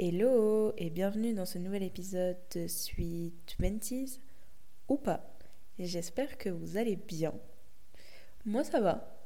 Hello 0.00 0.72
et 0.78 0.90
bienvenue 0.90 1.34
dans 1.34 1.44
ce 1.44 1.58
nouvel 1.58 1.82
épisode 1.82 2.36
de 2.54 2.68
Sweet 2.68 3.34
Twenties 3.46 4.20
ou 4.86 4.96
pas. 4.96 5.28
J'espère 5.80 6.38
que 6.38 6.48
vous 6.48 6.76
allez 6.76 6.94
bien. 6.94 7.34
Moi 8.44 8.62
ça 8.62 8.80
va. 8.80 9.18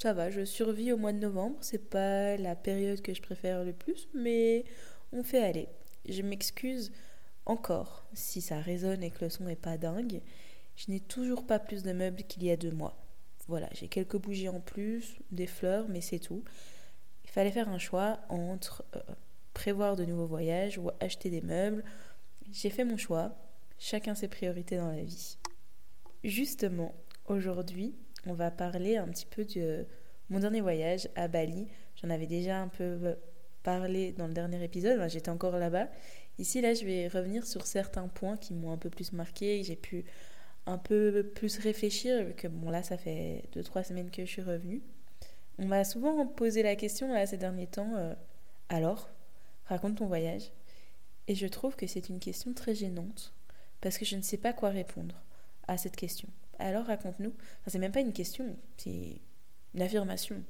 Ça 0.00 0.12
va, 0.12 0.28
je 0.28 0.44
survis 0.44 0.90
au 0.90 0.96
mois 0.96 1.12
de 1.12 1.20
novembre, 1.20 1.54
c'est 1.60 1.88
pas 1.88 2.36
la 2.36 2.56
période 2.56 3.00
que 3.00 3.14
je 3.14 3.22
préfère 3.22 3.62
le 3.62 3.72
plus, 3.72 4.08
mais 4.12 4.64
on 5.12 5.22
fait 5.22 5.44
aller. 5.44 5.68
Je 6.08 6.22
m'excuse 6.22 6.90
encore 7.46 8.04
si 8.12 8.40
ça 8.40 8.58
résonne 8.58 9.04
et 9.04 9.12
que 9.12 9.24
le 9.24 9.30
son 9.30 9.46
est 9.46 9.54
pas 9.54 9.78
dingue. 9.78 10.20
Je 10.74 10.90
n'ai 10.90 10.98
toujours 10.98 11.46
pas 11.46 11.60
plus 11.60 11.84
de 11.84 11.92
meubles 11.92 12.24
qu'il 12.24 12.42
y 12.42 12.50
a 12.50 12.56
deux 12.56 12.72
mois. 12.72 12.96
Voilà, 13.46 13.68
j'ai 13.72 13.86
quelques 13.86 14.16
bougies 14.16 14.48
en 14.48 14.58
plus, 14.58 15.14
des 15.30 15.46
fleurs, 15.46 15.86
mais 15.88 16.00
c'est 16.00 16.18
tout. 16.18 16.42
Il 17.22 17.30
fallait 17.30 17.52
faire 17.52 17.68
un 17.68 17.78
choix 17.78 18.18
entre 18.28 18.84
euh, 18.96 19.00
prévoir 19.54 19.96
de 19.96 20.04
nouveaux 20.04 20.26
voyages 20.26 20.78
ou 20.78 20.90
acheter 21.00 21.30
des 21.30 21.40
meubles. 21.40 21.84
J'ai 22.50 22.70
fait 22.70 22.84
mon 22.84 22.96
choix, 22.96 23.36
chacun 23.78 24.14
ses 24.14 24.28
priorités 24.28 24.76
dans 24.76 24.90
la 24.90 25.02
vie. 25.02 25.38
Justement, 26.24 26.94
aujourd'hui, 27.26 27.94
on 28.26 28.34
va 28.34 28.50
parler 28.50 28.96
un 28.96 29.08
petit 29.08 29.26
peu 29.26 29.44
de 29.44 29.86
mon 30.30 30.40
dernier 30.40 30.60
voyage 30.60 31.08
à 31.16 31.28
Bali. 31.28 31.66
J'en 31.96 32.10
avais 32.10 32.26
déjà 32.26 32.60
un 32.60 32.68
peu 32.68 33.16
parlé 33.62 34.12
dans 34.12 34.26
le 34.26 34.32
dernier 34.32 34.62
épisode, 34.62 35.00
j'étais 35.08 35.30
encore 35.30 35.58
là-bas. 35.58 35.88
Ici, 36.38 36.60
là, 36.60 36.74
je 36.74 36.84
vais 36.84 37.08
revenir 37.08 37.46
sur 37.46 37.66
certains 37.66 38.08
points 38.08 38.36
qui 38.36 38.54
m'ont 38.54 38.72
un 38.72 38.78
peu 38.78 38.90
plus 38.90 39.12
marqué, 39.12 39.62
j'ai 39.62 39.76
pu 39.76 40.04
un 40.66 40.78
peu 40.78 41.30
plus 41.34 41.58
réfléchir, 41.58 42.24
vu 42.24 42.34
que 42.34 42.48
bon, 42.48 42.70
là, 42.70 42.82
ça 42.82 42.96
fait 42.96 43.44
2-3 43.54 43.84
semaines 43.84 44.10
que 44.10 44.24
je 44.24 44.30
suis 44.30 44.42
revenue. 44.42 44.82
On 45.58 45.66
m'a 45.66 45.84
souvent 45.84 46.26
posé 46.26 46.62
la 46.62 46.76
question 46.76 47.12
là, 47.12 47.26
ces 47.26 47.36
derniers 47.36 47.66
temps, 47.66 47.94
euh, 47.96 48.14
alors, 48.68 49.10
Raconte 49.66 49.98
ton 49.98 50.06
voyage. 50.06 50.50
Et 51.28 51.34
je 51.34 51.46
trouve 51.46 51.76
que 51.76 51.86
c'est 51.86 52.08
une 52.08 52.20
question 52.20 52.52
très 52.52 52.74
gênante 52.74 53.32
parce 53.80 53.98
que 53.98 54.04
je 54.04 54.16
ne 54.16 54.22
sais 54.22 54.38
pas 54.38 54.52
quoi 54.52 54.70
répondre 54.70 55.20
à 55.68 55.76
cette 55.76 55.96
question. 55.96 56.28
Alors 56.58 56.86
raconte-nous. 56.86 57.30
Enfin, 57.60 57.70
c'est 57.70 57.78
même 57.78 57.92
pas 57.92 58.00
une 58.00 58.12
question, 58.12 58.56
c'est 58.76 59.20
une 59.74 59.82
affirmation, 59.82 60.42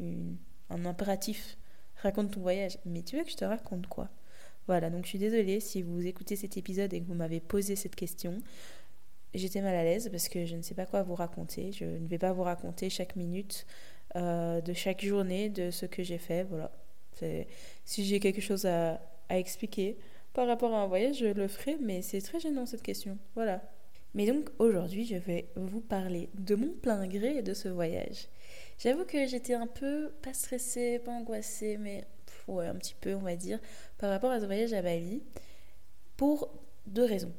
un 0.00 0.84
impératif. 0.84 1.56
Raconte 1.96 2.32
ton 2.32 2.40
voyage. 2.40 2.78
Mais 2.84 3.02
tu 3.02 3.16
veux 3.16 3.24
que 3.24 3.30
je 3.30 3.36
te 3.36 3.44
raconte 3.44 3.86
quoi? 3.86 4.10
Voilà, 4.66 4.90
donc 4.90 5.04
je 5.04 5.10
suis 5.10 5.18
désolée 5.18 5.60
si 5.60 5.82
vous 5.82 6.06
écoutez 6.06 6.36
cet 6.36 6.56
épisode 6.56 6.92
et 6.94 7.00
que 7.00 7.06
vous 7.06 7.14
m'avez 7.14 7.40
posé 7.40 7.76
cette 7.76 7.94
question. 7.94 8.38
J'étais 9.34 9.60
mal 9.60 9.74
à 9.74 9.84
l'aise 9.84 10.08
parce 10.10 10.28
que 10.28 10.46
je 10.46 10.56
ne 10.56 10.62
sais 10.62 10.74
pas 10.74 10.86
quoi 10.86 11.02
vous 11.02 11.14
raconter. 11.14 11.72
Je 11.72 11.84
ne 11.84 12.06
vais 12.06 12.18
pas 12.18 12.32
vous 12.32 12.42
raconter 12.42 12.88
chaque 12.88 13.16
minute 13.16 13.66
euh, 14.16 14.60
de 14.60 14.72
chaque 14.72 15.04
journée 15.04 15.50
de 15.50 15.70
ce 15.70 15.86
que 15.86 16.02
j'ai 16.02 16.18
fait. 16.18 16.44
Voilà, 16.44 16.72
si 17.84 18.04
j'ai 18.04 18.20
quelque 18.20 18.40
chose 18.40 18.66
à, 18.66 19.00
expliquer 19.30 19.96
par 20.32 20.46
rapport 20.46 20.72
à 20.74 20.80
un 20.80 20.86
voyage, 20.86 21.18
je 21.18 21.26
le 21.26 21.48
ferai, 21.48 21.76
mais 21.80 22.02
c'est 22.02 22.20
très 22.20 22.38
gênant 22.38 22.66
cette 22.66 22.82
question. 22.82 23.18
Voilà. 23.34 23.62
Mais 24.14 24.26
donc 24.26 24.48
aujourd'hui, 24.58 25.04
je 25.04 25.16
vais 25.16 25.48
vous 25.56 25.80
parler 25.80 26.28
de 26.34 26.54
mon 26.54 26.72
plein 26.72 27.06
gré 27.06 27.42
de 27.42 27.54
ce 27.54 27.68
voyage. 27.68 28.28
J'avoue 28.78 29.04
que 29.04 29.26
j'étais 29.26 29.54
un 29.54 29.66
peu, 29.66 30.12
pas 30.22 30.34
stressée, 30.34 31.00
pas 31.00 31.12
angoissée, 31.12 31.78
mais 31.78 32.04
ouais, 32.48 32.66
un 32.66 32.74
petit 32.74 32.94
peu, 33.00 33.14
on 33.14 33.20
va 33.20 33.36
dire, 33.36 33.58
par 33.98 34.10
rapport 34.10 34.30
à 34.30 34.40
ce 34.40 34.46
voyage 34.46 34.72
à 34.72 34.82
Bali, 34.82 35.22
pour 36.16 36.50
deux 36.86 37.04
raisons. 37.04 37.32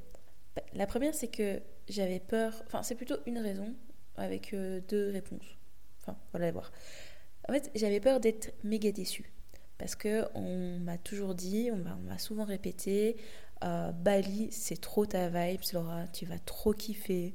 La 0.74 0.88
première, 0.88 1.14
c'est 1.14 1.28
que 1.28 1.62
j'avais 1.88 2.20
peur, 2.20 2.54
enfin, 2.66 2.84
c'est 2.84 2.96
plutôt 2.96 3.18
une 3.26 3.40
raison 3.40 3.74
avec 4.18 4.54
euh, 4.54 4.82
deux 4.88 5.12
réponses. 5.12 5.58
Enfin, 6.02 6.18
voilà, 6.32 6.52
voir. 6.52 6.72
En 7.48 7.54
fait, 7.54 7.72
j'avais 7.76 8.00
peur 8.00 8.20
d'être 8.20 8.54
méga 8.64 8.92
déçue. 8.92 9.32
Parce 9.78 9.96
que 9.96 10.26
on 10.36 10.80
m'a 10.80 10.98
toujours 10.98 11.36
dit, 11.36 11.70
on 11.72 11.78
m'a 11.78 12.18
souvent 12.18 12.46
répété, 12.46 13.18
euh, 13.64 13.92
Bali, 13.92 14.50
c'est 14.52 14.80
trop 14.80 15.06
ta 15.06 15.30
vibe, 15.30 15.62
Laura, 15.74 16.08
tu 16.08 16.26
vas 16.26 16.40
trop 16.40 16.74
kiffer. 16.74 17.34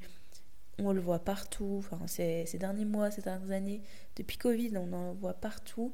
On 0.79 0.93
le 0.93 1.01
voit 1.01 1.19
partout, 1.19 1.75
enfin, 1.79 1.99
ces, 2.07 2.45
derniers 2.57 2.85
mois, 2.85 3.11
ces 3.11 3.21
dernières 3.21 3.51
années, 3.51 3.81
depuis 4.15 4.37
Covid, 4.37 4.71
on 4.77 4.93
en 4.93 5.13
voit 5.13 5.33
partout. 5.33 5.91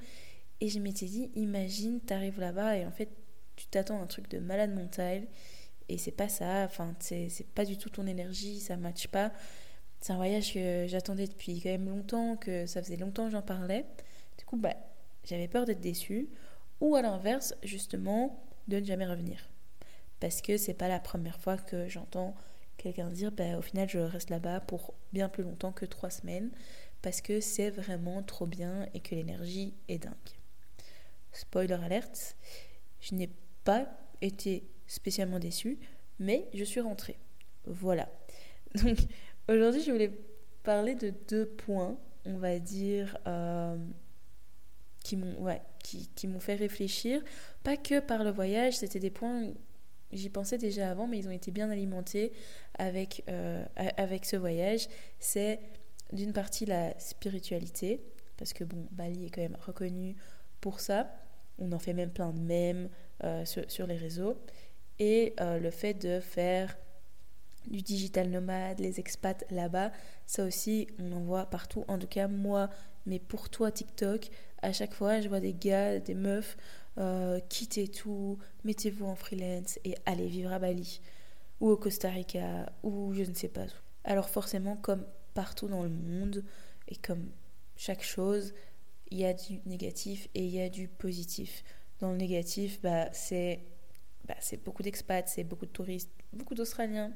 Et 0.62 0.70
je 0.70 0.80
m'étais 0.80 1.06
dit, 1.06 1.32
imagine, 1.36 2.00
t'arrives 2.00 2.40
là-bas 2.40 2.78
et 2.78 2.86
en 2.86 2.92
fait, 2.92 3.10
tu 3.56 3.68
t'attends 3.68 4.00
à 4.00 4.04
un 4.04 4.08
truc 4.08 4.30
de 4.30 4.40
malade 4.40 4.74
mental 4.74 5.28
et 5.90 5.98
c'est 5.98 6.12
pas 6.12 6.30
ça, 6.30 6.64
enfin, 6.66 6.96
c'est 7.00 7.30
pas 7.56 7.66
du 7.66 7.78
tout 7.78 7.90
ton 7.90 8.08
énergie, 8.08 8.60
ça 8.60 8.78
matche 8.78 9.08
pas. 9.08 9.32
C'est 10.00 10.14
un 10.14 10.18
voyage 10.18 10.54
que 10.54 10.86
j'attendais 10.88 11.28
depuis 11.28 11.62
quand 11.62 11.70
même 11.70 11.90
longtemps, 11.90 12.36
que 12.38 12.66
ça 12.66 12.82
faisait 12.84 12.98
longtemps 12.98 13.26
que 13.26 13.32
j'en 13.32 13.42
parlais. 13.42 13.86
Du 14.38 14.46
coup, 14.46 14.58
bah, 14.58 14.76
j'avais 15.28 15.48
peur 15.48 15.66
d'être 15.66 15.82
déçue, 15.82 16.30
ou 16.80 16.96
à 16.96 17.02
l'inverse, 17.02 17.56
justement, 17.64 18.44
de 18.68 18.80
ne 18.80 18.86
jamais 18.86 19.06
revenir. 19.06 19.50
Parce 20.20 20.42
que 20.42 20.58
c'est 20.58 20.74
pas 20.74 20.88
la 20.88 21.00
première 21.00 21.40
fois 21.40 21.58
que 21.58 21.88
j'entends 21.88 22.36
quelqu'un 22.78 23.10
dire 23.10 23.32
bah, 23.32 23.58
au 23.58 23.62
final 23.62 23.90
je 23.90 23.98
reste 24.00 24.30
là-bas 24.30 24.62
pour 24.62 24.94
bien 25.12 25.30
plus 25.30 25.44
longtemps 25.44 25.72
que 25.72 25.86
trois 25.86 26.10
semaines 26.10 26.52
parce 27.02 27.22
que 27.22 27.42
c'est 27.42 27.70
vraiment 27.70 28.24
trop 28.24 28.46
bien 28.46 28.88
et 28.94 29.00
que 29.00 29.16
l'énergie 29.16 29.74
est 29.88 30.00
dingue. 30.00 30.14
Spoiler 31.32 31.74
alerte, 31.74 32.36
je 33.00 33.16
n'ai 33.16 33.30
pas 33.64 33.88
été 34.22 34.68
spécialement 34.88 35.40
déçue, 35.40 35.80
mais 36.20 36.48
je 36.54 36.64
suis 36.64 36.80
rentrée. 36.80 37.18
Voilà. 37.66 38.10
Donc 38.84 38.98
aujourd'hui 39.48 39.84
je 39.84 39.92
voulais 39.92 40.12
parler 40.64 40.96
de 40.96 41.14
deux 41.28 41.46
points, 41.46 41.98
on 42.26 42.38
va 42.38 42.60
dire, 42.60 43.18
euh, 43.28 43.78
qui 45.08 45.16
m'ont 45.16 45.42
ouais, 45.42 45.62
qui, 45.84 46.10
qui 46.16 46.28
m'ont 46.28 46.42
fait 46.42 46.56
réfléchir. 46.56 47.22
Pas 47.64 47.78
que 47.78 48.02
par 48.02 48.26
le 48.26 48.32
voyage, 48.32 48.78
c'était 48.78 49.00
des 49.00 49.10
points, 49.10 49.54
j'y 50.12 50.30
pensais 50.30 50.58
déjà 50.58 50.92
avant, 50.92 51.08
mais 51.08 51.18
ils 51.18 51.30
ont 51.30 51.32
été 51.32 51.50
bien 51.50 51.70
alimentés 51.70 52.34
avec, 52.78 53.24
euh, 53.30 53.64
avec 53.96 54.26
ce 54.26 54.36
voyage. 54.36 54.90
C'est 55.20 55.62
d'une 56.12 56.34
partie 56.34 56.66
la 56.66 56.98
spiritualité, 57.00 58.02
parce 58.36 58.52
que 58.52 58.66
bon, 58.66 58.86
Bali 58.92 59.26
est 59.26 59.30
quand 59.30 59.42
même 59.42 59.58
reconnu 59.66 60.18
pour 60.60 60.82
ça. 60.82 61.10
On 61.58 61.72
en 61.72 61.80
fait 61.80 61.94
même 61.94 62.12
plein 62.12 62.34
de 62.34 62.40
mèmes 62.40 62.90
euh, 63.24 63.46
sur, 63.46 63.88
les 63.88 63.96
réseaux. 63.96 64.38
Et 65.00 65.36
euh, 65.40 65.58
le 65.58 65.72
fait 65.72 65.94
de 65.94 66.20
faire 66.20 66.78
du 67.68 67.82
digital 67.82 68.30
nomade, 68.30 68.80
les 68.80 69.00
expats 69.00 69.46
là-bas, 69.52 69.92
ça 70.26 70.44
aussi, 70.44 70.88
on 71.00 71.14
en 71.14 71.22
voit 71.22 71.46
partout. 71.46 71.86
En 71.88 71.98
tout 71.98 72.08
cas, 72.08 72.28
moi, 72.28 72.70
mais 73.06 73.20
pour 73.20 73.50
toi, 73.50 73.72
TikTok, 73.72 74.30
à 74.62 74.74
chaque 74.74 74.94
fois, 74.94 75.22
je 75.22 75.30
vois 75.30 75.40
des 75.40 75.54
gars, 75.54 76.00
des 76.00 76.16
meufs, 76.16 76.58
euh, 76.98 77.40
quittez 77.50 77.88
tout, 77.88 78.38
mettez-vous 78.64 79.06
en 79.06 79.16
freelance 79.16 79.80
et 79.84 79.96
allez 80.06 80.28
vivre 80.28 80.52
à 80.52 80.60
Bali, 80.60 81.02
ou 81.60 81.70
au 81.70 81.78
Costa 81.78 82.10
Rica, 82.10 82.72
ou 82.84 83.14
je 83.14 83.24
ne 83.24 83.34
sais 83.34 83.50
pas. 83.50 83.66
Alors 84.04 84.30
forcément, 84.30 84.76
comme 84.76 85.06
partout 85.34 85.68
dans 85.68 85.84
le 85.84 85.90
monde, 85.90 86.44
et 86.88 86.96
comme 86.96 87.30
chaque 87.76 88.04
chose, 88.04 88.54
il 89.12 89.20
y 89.20 89.26
a 89.26 89.34
du 89.34 89.60
négatif 89.66 90.28
et 90.34 90.44
il 90.44 90.50
y 90.50 90.62
a 90.62 90.70
du 90.70 90.88
positif. 90.88 91.64
Dans 92.00 92.12
le 92.12 92.18
négatif, 92.18 92.82
bah, 92.82 93.10
c'est 93.14 93.62
bah, 94.28 94.36
beaucoup 94.66 94.84
d'expats, 94.84 95.28
c'est 95.28 95.44
beaucoup 95.44 95.66
de 95.66 95.72
touristes, 95.72 96.12
beaucoup 96.34 96.56
d'Australiens. 96.56 97.14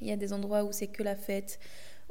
Il 0.00 0.06
y 0.06 0.12
a 0.12 0.16
des 0.16 0.32
endroits 0.32 0.64
où 0.64 0.72
c'est 0.72 0.88
que 0.88 1.02
la 1.02 1.16
fête, 1.16 1.58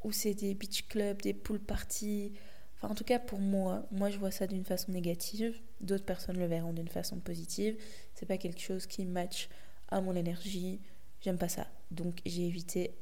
où 0.03 0.11
c'est 0.11 0.34
des 0.34 0.53
beach 0.53 0.88
clubs, 0.88 1.22
des 1.22 1.34
pool 1.34 1.59
parties, 1.59 2.34
En 2.81 2.94
tout 2.94 3.03
cas, 3.03 3.19
pour 3.19 3.40
moi, 3.40 3.86
moi 3.91 4.09
je 4.09 4.18
vois 4.18 4.31
ça 4.31 4.47
d'une 4.47 4.66
façon 4.66 4.91
négative. 4.91 5.59
D'autres 5.81 6.06
personnes 6.06 6.38
le 6.38 6.46
verront 6.46 6.74
d'une 6.74 6.88
façon 6.88 7.19
positive. 7.19 7.78
C'est 8.13 8.25
pas 8.25 8.38
quelque 8.38 8.62
chose 8.62 8.86
qui 8.86 9.06
match 9.06 9.50
à 9.90 10.02
mon 10.02 10.16
énergie. 10.16 10.80
J'aime 11.22 11.38
pas 11.38 11.50
ça. 11.50 11.68
Donc, 11.91 12.19
j'ai 12.25 12.46
évité 12.46 12.96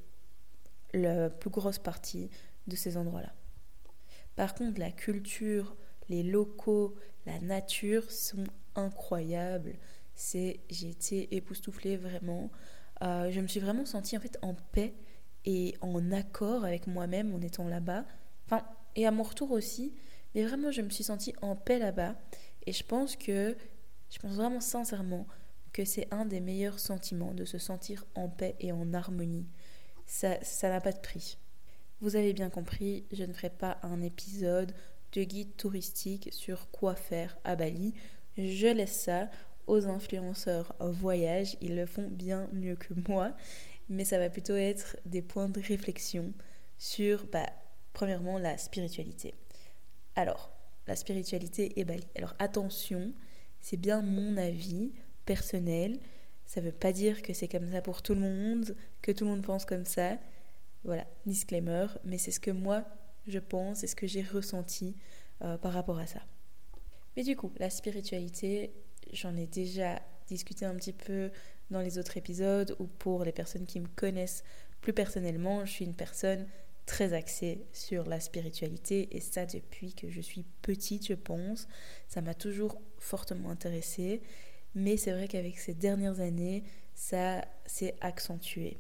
la 0.94 1.29
plus 1.29 1.50
grosse 1.50 1.79
partie 1.79 2.29
de 2.67 2.75
ces 2.75 2.97
endroits-là. 2.97 3.33
Par 4.35 4.56
contre, 4.56 4.79
la 4.79 4.91
culture, 4.91 5.75
les 6.09 6.23
locaux, 6.23 6.95
la 7.25 7.39
nature 7.39 8.09
sont 8.12 8.45
incroyables. 8.75 9.75
C'est, 10.16 10.59
j'ai 10.69 10.89
été 10.89 11.36
époustouflée 11.36 11.97
vraiment. 11.97 12.51
Euh, 13.01 13.31
je 13.31 13.39
me 13.39 13.47
suis 13.47 13.59
vraiment 13.59 13.86
sentie 13.86 14.15
en 14.15 14.19
fait 14.19 14.38
en 14.42 14.53
paix 14.53 14.94
et 15.45 15.75
en 15.81 16.12
accord 16.12 16.63
avec 16.63 16.88
moi-même 16.88 17.33
en 17.33 17.42
étant 17.42 17.68
là-bas. 17.68 18.06
Enfin, 18.45 18.65
et 18.95 19.06
à 19.07 19.12
mon 19.12 19.24
retour 19.24 19.51
aussi. 19.51 19.94
Mais 20.36 20.44
vraiment, 20.44 20.72
je 20.72 20.81
me 20.81 20.90
suis 20.90 21.04
sentie 21.04 21.34
en 21.42 21.56
paix 21.56 21.80
là-bas. 21.80 22.16
Et 22.66 22.72
je 22.72 22.84
pense 22.84 23.16
que, 23.16 23.56
je 24.10 24.19
pense 24.19 24.34
vraiment 24.34 24.62
sincèrement 24.62 25.28
que 25.74 25.86
c'est 25.86 26.07
un 26.12 26.25
des 26.25 26.40
meilleurs 26.40 26.80
sentiments 26.80 27.34
de 27.34 27.45
se 27.45 27.57
sentir 27.57 28.06
en 28.16 28.30
paix 28.30 28.56
et 28.60 28.72
en 28.72 28.94
harmonie. 28.94 29.48
Ça 30.06 30.38
n'a 30.63 30.81
pas 30.81 30.92
de 30.92 31.00
prix. 31.00 31.38
Vous 32.01 32.16
avez 32.16 32.34
bien 32.34 32.50
compris, 32.50 33.06
je 33.12 33.24
ne 33.24 33.34
ferai 33.34 33.50
pas 33.50 33.80
un 33.81 34.01
épisode 34.01 34.74
de 35.13 35.24
guide 35.24 35.56
touristique 35.56 36.30
sur 36.31 36.69
quoi 36.72 36.95
faire 36.95 37.38
à 37.44 37.56
Bali. 37.56 37.94
Je 38.38 38.68
laisse 38.68 39.00
ça 39.00 39.30
aux 39.68 39.88
influenceurs 39.88 40.75
voyage, 40.80 41.57
ils 41.62 41.75
le 41.75 41.86
font 41.86 42.07
bien 42.10 42.50
mieux 42.51 42.75
que 42.75 42.94
moi, 43.07 43.34
mais 43.90 44.06
ça 44.06 44.19
va 44.19 44.30
plutôt 44.30 44.56
être 44.56 44.98
des 45.06 45.22
points 45.22 45.50
de 45.50 45.62
réflexion 45.62 46.34
sur 46.78 47.25
bah, 47.31 47.50
Premièrement, 47.94 48.38
la 48.40 48.57
spiritualité. 48.57 49.36
Alors, 50.16 50.51
la 50.88 50.95
spiritualité 50.95 51.80
est 51.80 51.86
Bali. 51.86 52.06
Alors 52.16 52.36
attention, 52.40 53.13
c'est 53.62 53.78
bien 53.78 54.01
mon 54.01 54.38
avis 54.38 54.92
personnel. 55.25 56.00
Ça 56.45 56.60
ne 56.60 56.66
veut 56.66 56.72
pas 56.74 56.92
dire 56.92 57.22
que 57.22 57.34
c'est 57.34 57.48
comme 57.48 57.72
ça 57.72 57.81
pour 57.81 58.01
tout 58.01 58.13
le 58.13 58.22
monde, 58.22 58.75
que 59.01 59.12
tout 59.12 59.24
le 59.24 59.31
monde 59.31 59.44
pense 59.44 59.66
comme 59.66 59.86
ça. 59.86 60.18
Voilà, 60.84 61.06
disclaimer, 61.25 61.88
mais 62.04 62.18
c'est 62.18 62.31
ce 62.31 62.40
que 62.40 62.51
moi 62.51 62.84
je 63.28 63.40
pense, 63.40 63.80
c'est 63.80 63.88
ce 63.88 63.95
que 63.95 64.07
j'ai 64.07 64.22
ressenti 64.22 64.98
euh, 65.42 65.57
par 65.57 65.72
rapport 65.72 65.98
à 65.98 66.07
ça. 66.07 66.19
Mais 67.16 67.24
du 67.24 67.38
coup, 67.38 67.54
la 67.57 67.69
spiritualité, 67.69 68.74
j'en 69.13 69.38
ai 69.38 69.48
déjà 69.48 70.01
discuté 70.28 70.66
un 70.66 70.75
petit 70.75 70.92
peu 70.92 71.31
dans 71.69 71.80
les 71.80 71.98
autres 71.98 72.18
épisodes 72.18 72.75
ou 72.80 72.88
pour 72.88 73.24
les 73.24 73.31
personnes 73.31 73.66
qui 73.66 73.80
me 73.80 73.88
connaissent 73.88 74.44
plus 74.81 74.94
personnellement, 74.94 75.63
je 75.63 75.72
suis 75.72 75.86
une 75.86 75.95
personne 75.95 76.45
très 76.85 77.13
axée 77.13 77.65
sur 77.71 78.06
la 78.06 78.19
spiritualité 78.19 79.15
et 79.15 79.19
ça 79.19 79.45
depuis 79.45 79.94
que 79.94 80.09
je 80.09 80.21
suis 80.21 80.45
petite, 80.62 81.07
je 81.07 81.13
pense. 81.13 81.68
Ça 82.07 82.21
m'a 82.21 82.33
toujours 82.33 82.81
fortement 82.97 83.50
intéressée, 83.50 84.21
mais 84.75 84.97
c'est 84.97 85.12
vrai 85.12 85.27
qu'avec 85.27 85.57
ces 85.57 85.74
dernières 85.74 86.19
années, 86.19 86.63
ça 86.94 87.45
s'est 87.65 87.95
accentué. 88.01 88.77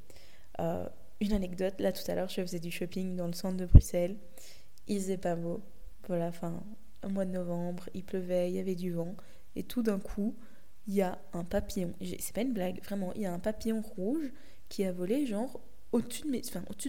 Euh, 0.59 0.87
une 1.19 1.33
anecdote, 1.33 1.79
là 1.79 1.91
tout 1.91 2.09
à 2.09 2.15
l'heure, 2.15 2.29
je 2.29 2.41
faisais 2.41 2.59
du 2.59 2.71
shopping 2.71 3.15
dans 3.15 3.27
le 3.27 3.33
centre 3.33 3.57
de 3.57 3.65
Bruxelles. 3.65 4.17
Il 4.87 4.99
faisait 4.99 5.17
pas 5.17 5.35
beau. 5.35 5.61
Voilà, 6.07 6.27
enfin, 6.27 6.61
un 7.01 7.09
mois 7.09 7.25
de 7.25 7.31
novembre, 7.31 7.89
il 7.93 8.03
pleuvait, 8.03 8.49
il 8.49 8.55
y 8.55 8.59
avait 8.59 8.75
du 8.75 8.91
vent. 8.91 9.15
Et 9.55 9.63
tout 9.63 9.83
d'un 9.83 9.99
coup, 9.99 10.35
il 10.87 10.95
y 10.95 11.01
a 11.01 11.17
un 11.31 11.45
papillon. 11.45 11.93
C'est 12.19 12.33
pas 12.33 12.41
une 12.41 12.53
blague, 12.53 12.83
vraiment. 12.83 13.13
Il 13.13 13.21
y 13.21 13.25
a 13.25 13.33
un 13.33 13.39
papillon 13.39 13.81
rouge 13.81 14.31
qui 14.67 14.83
a 14.83 14.91
volé, 14.91 15.25
genre, 15.25 15.61
au-dessus 15.93 16.23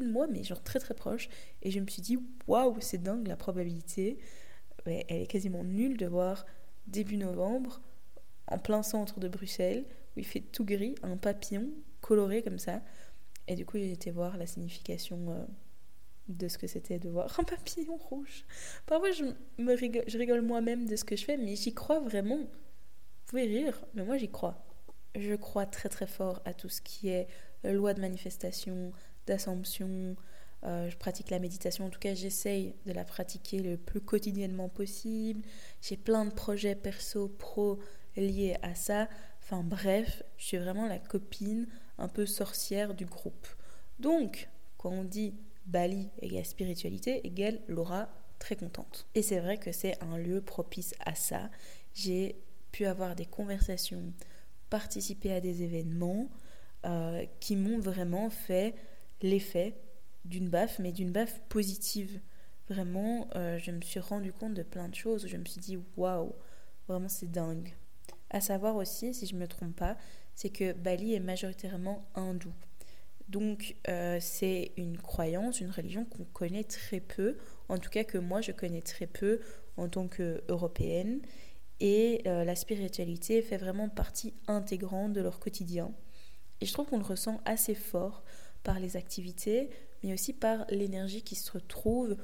de, 0.00 0.10
moi, 0.10 0.26
mais 0.26 0.42
genre 0.42 0.62
très 0.62 0.80
très 0.80 0.94
proche. 0.94 1.28
Et 1.62 1.70
je 1.70 1.78
me 1.78 1.86
suis 1.86 2.02
dit, 2.02 2.18
waouh, 2.46 2.76
c'est 2.80 3.02
dingue 3.02 3.28
la 3.28 3.36
probabilité. 3.36 4.18
elle 4.86 5.04
est 5.08 5.26
quasiment 5.26 5.62
nulle 5.62 5.96
de 5.96 6.06
voir 6.06 6.44
début 6.86 7.16
novembre, 7.16 7.80
en 8.48 8.58
plein 8.58 8.82
centre 8.82 9.20
de 9.20 9.28
Bruxelles, 9.28 9.84
où 10.16 10.20
il 10.20 10.26
fait 10.26 10.40
tout 10.40 10.64
gris, 10.64 10.94
un 11.02 11.16
papillon 11.16 11.70
coloré 12.00 12.42
comme 12.42 12.58
ça. 12.58 12.82
Et 13.46 13.54
du 13.54 13.66
coup, 13.66 13.78
j'ai 13.78 13.92
été 13.92 14.10
voir 14.10 14.36
la 14.36 14.46
signification 14.46 15.30
euh, 15.30 15.44
de 16.28 16.48
ce 16.48 16.56
que 16.56 16.66
c'était 16.66 16.98
de 16.98 17.10
voir 17.10 17.38
un 17.38 17.44
papillon 17.44 17.96
rouge. 17.96 18.44
Parfois, 18.86 19.12
je, 19.12 19.24
me 19.58 19.74
rigole, 19.74 20.04
je 20.06 20.18
rigole 20.18 20.40
moi-même 20.40 20.86
de 20.86 20.96
ce 20.96 21.04
que 21.04 21.16
je 21.16 21.24
fais, 21.24 21.36
mais 21.36 21.56
j'y 21.56 21.74
crois 21.74 22.00
vraiment. 22.00 22.38
Vous 22.38 23.26
pouvez 23.26 23.44
rire, 23.44 23.84
mais 23.94 24.04
moi, 24.04 24.16
j'y 24.16 24.30
crois. 24.30 24.66
Je 25.14 25.34
crois 25.34 25.66
très 25.66 25.88
très 25.88 26.06
fort 26.06 26.42
à 26.44 26.54
tout 26.54 26.68
ce 26.68 26.80
qui 26.80 27.08
est 27.08 27.28
loi 27.72 27.94
de 27.94 28.00
manifestation, 28.00 28.92
d'assomption. 29.26 30.16
Euh, 30.64 30.88
je 30.88 30.96
pratique 30.96 31.30
la 31.30 31.38
méditation, 31.38 31.86
en 31.86 31.90
tout 31.90 31.98
cas 31.98 32.14
j'essaye 32.14 32.74
de 32.86 32.92
la 32.92 33.04
pratiquer 33.04 33.60
le 33.60 33.76
plus 33.76 34.00
quotidiennement 34.00 34.68
possible. 34.68 35.42
J'ai 35.82 35.96
plein 35.96 36.24
de 36.24 36.32
projets 36.32 36.74
perso, 36.74 37.28
pro 37.28 37.78
liés 38.16 38.56
à 38.62 38.74
ça. 38.74 39.08
Enfin 39.42 39.62
bref, 39.62 40.22
je 40.38 40.44
suis 40.44 40.56
vraiment 40.56 40.86
la 40.86 40.98
copine 40.98 41.66
un 41.98 42.08
peu 42.08 42.24
sorcière 42.26 42.94
du 42.94 43.04
groupe. 43.04 43.46
Donc, 43.98 44.48
quand 44.78 44.90
on 44.90 45.04
dit 45.04 45.34
Bali 45.66 46.10
égale 46.20 46.44
spiritualité, 46.46 47.26
égale 47.26 47.60
Laura 47.68 48.08
très 48.38 48.56
contente. 48.56 49.06
Et 49.14 49.22
c'est 49.22 49.40
vrai 49.40 49.58
que 49.58 49.72
c'est 49.72 50.02
un 50.02 50.18
lieu 50.18 50.40
propice 50.40 50.94
à 51.04 51.14
ça. 51.14 51.50
J'ai 51.94 52.36
pu 52.72 52.86
avoir 52.86 53.14
des 53.14 53.26
conversations, 53.26 54.12
participer 54.70 55.32
à 55.32 55.40
des 55.40 55.62
événements 55.62 56.28
euh, 56.84 57.24
qui 57.40 57.56
m'ont 57.56 57.78
vraiment 57.78 58.30
fait 58.30 58.74
l'effet 59.22 59.74
d'une 60.24 60.48
baffe, 60.48 60.78
mais 60.78 60.92
d'une 60.92 61.12
baffe 61.12 61.40
positive. 61.48 62.20
Vraiment, 62.68 63.28
euh, 63.36 63.58
je 63.58 63.70
me 63.70 63.80
suis 63.80 64.00
rendu 64.00 64.32
compte 64.32 64.54
de 64.54 64.62
plein 64.62 64.88
de 64.88 64.94
choses. 64.94 65.26
Je 65.26 65.36
me 65.36 65.44
suis 65.44 65.60
dit, 65.60 65.78
waouh, 65.96 66.32
vraiment 66.88 67.08
c'est 67.08 67.30
dingue. 67.30 67.74
À 68.30 68.40
savoir 68.40 68.76
aussi, 68.76 69.14
si 69.14 69.26
je 69.26 69.34
ne 69.34 69.40
me 69.40 69.46
trompe 69.46 69.76
pas, 69.76 69.96
c'est 70.34 70.50
que 70.50 70.72
Bali 70.72 71.14
est 71.14 71.20
majoritairement 71.20 72.06
hindou. 72.14 72.52
Donc 73.28 73.76
euh, 73.88 74.18
c'est 74.20 74.72
une 74.76 74.98
croyance, 74.98 75.60
une 75.60 75.70
religion 75.70 76.04
qu'on 76.04 76.24
connaît 76.24 76.64
très 76.64 77.00
peu, 77.00 77.38
en 77.68 77.78
tout 77.78 77.88
cas 77.88 78.04
que 78.04 78.18
moi 78.18 78.42
je 78.42 78.52
connais 78.52 78.82
très 78.82 79.06
peu 79.06 79.40
en 79.76 79.88
tant 79.88 80.08
qu'européenne. 80.08 81.20
Et 81.80 82.22
la 82.24 82.54
spiritualité 82.54 83.42
fait 83.42 83.56
vraiment 83.56 83.88
partie 83.88 84.32
intégrante 84.46 85.12
de 85.12 85.20
leur 85.20 85.40
quotidien. 85.40 85.92
Et 86.60 86.66
je 86.66 86.72
trouve 86.72 86.86
qu'on 86.86 86.98
le 86.98 87.04
ressent 87.04 87.40
assez 87.44 87.74
fort 87.74 88.22
par 88.62 88.80
les 88.80 88.96
activités, 88.96 89.70
mais 90.02 90.12
aussi 90.12 90.32
par 90.32 90.66
l'énergie 90.70 91.22
qui 91.22 91.34
se 91.34 91.52
retrouve 91.52 92.16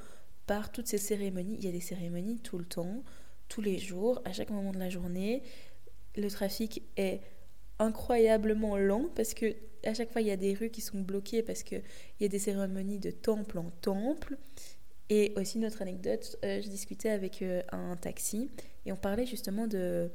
par 0.47 0.71
toutes 0.71 0.87
ces 0.87 0.97
cérémonies. 0.97 1.55
Il 1.59 1.65
y 1.65 1.69
a 1.69 1.71
des 1.71 1.81
cérémonies 1.81 2.39
tout 2.39 2.57
le 2.57 2.65
temps, 2.65 3.03
tous 3.47 3.61
les 3.61 3.77
jours, 3.77 4.21
à 4.25 4.33
chaque 4.33 4.49
moment 4.49 4.71
de 4.71 4.79
la 4.79 4.89
journée. 4.89 5.43
Le 6.15 6.29
trafic 6.29 6.83
est 6.97 7.21
incroyablement 7.79 8.77
lent 8.77 9.09
parce 9.15 9.33
que 9.33 9.55
à 9.83 9.93
chaque 9.93 10.11
fois 10.11 10.21
il 10.21 10.27
y 10.27 10.31
a 10.31 10.37
des 10.37 10.53
rues 10.53 10.69
qui 10.69 10.81
sont 10.81 10.99
bloquées 10.99 11.41
parce 11.41 11.63
qu'il 11.63 11.83
y 12.19 12.25
a 12.25 12.27
des 12.27 12.39
cérémonies 12.39 12.99
de 12.99 13.11
temple 13.11 13.57
en 13.57 13.71
temple. 13.81 14.37
Et 15.09 15.33
aussi 15.35 15.59
notre 15.59 15.81
anecdote, 15.81 16.37
euh, 16.45 16.61
je 16.61 16.69
discutais 16.69 17.09
avec 17.09 17.41
euh, 17.41 17.61
un 17.71 17.97
taxi 17.97 18.49
et 18.85 18.93
on 18.93 18.95
parlait 18.95 19.25
justement 19.25 19.67
de 19.67 20.09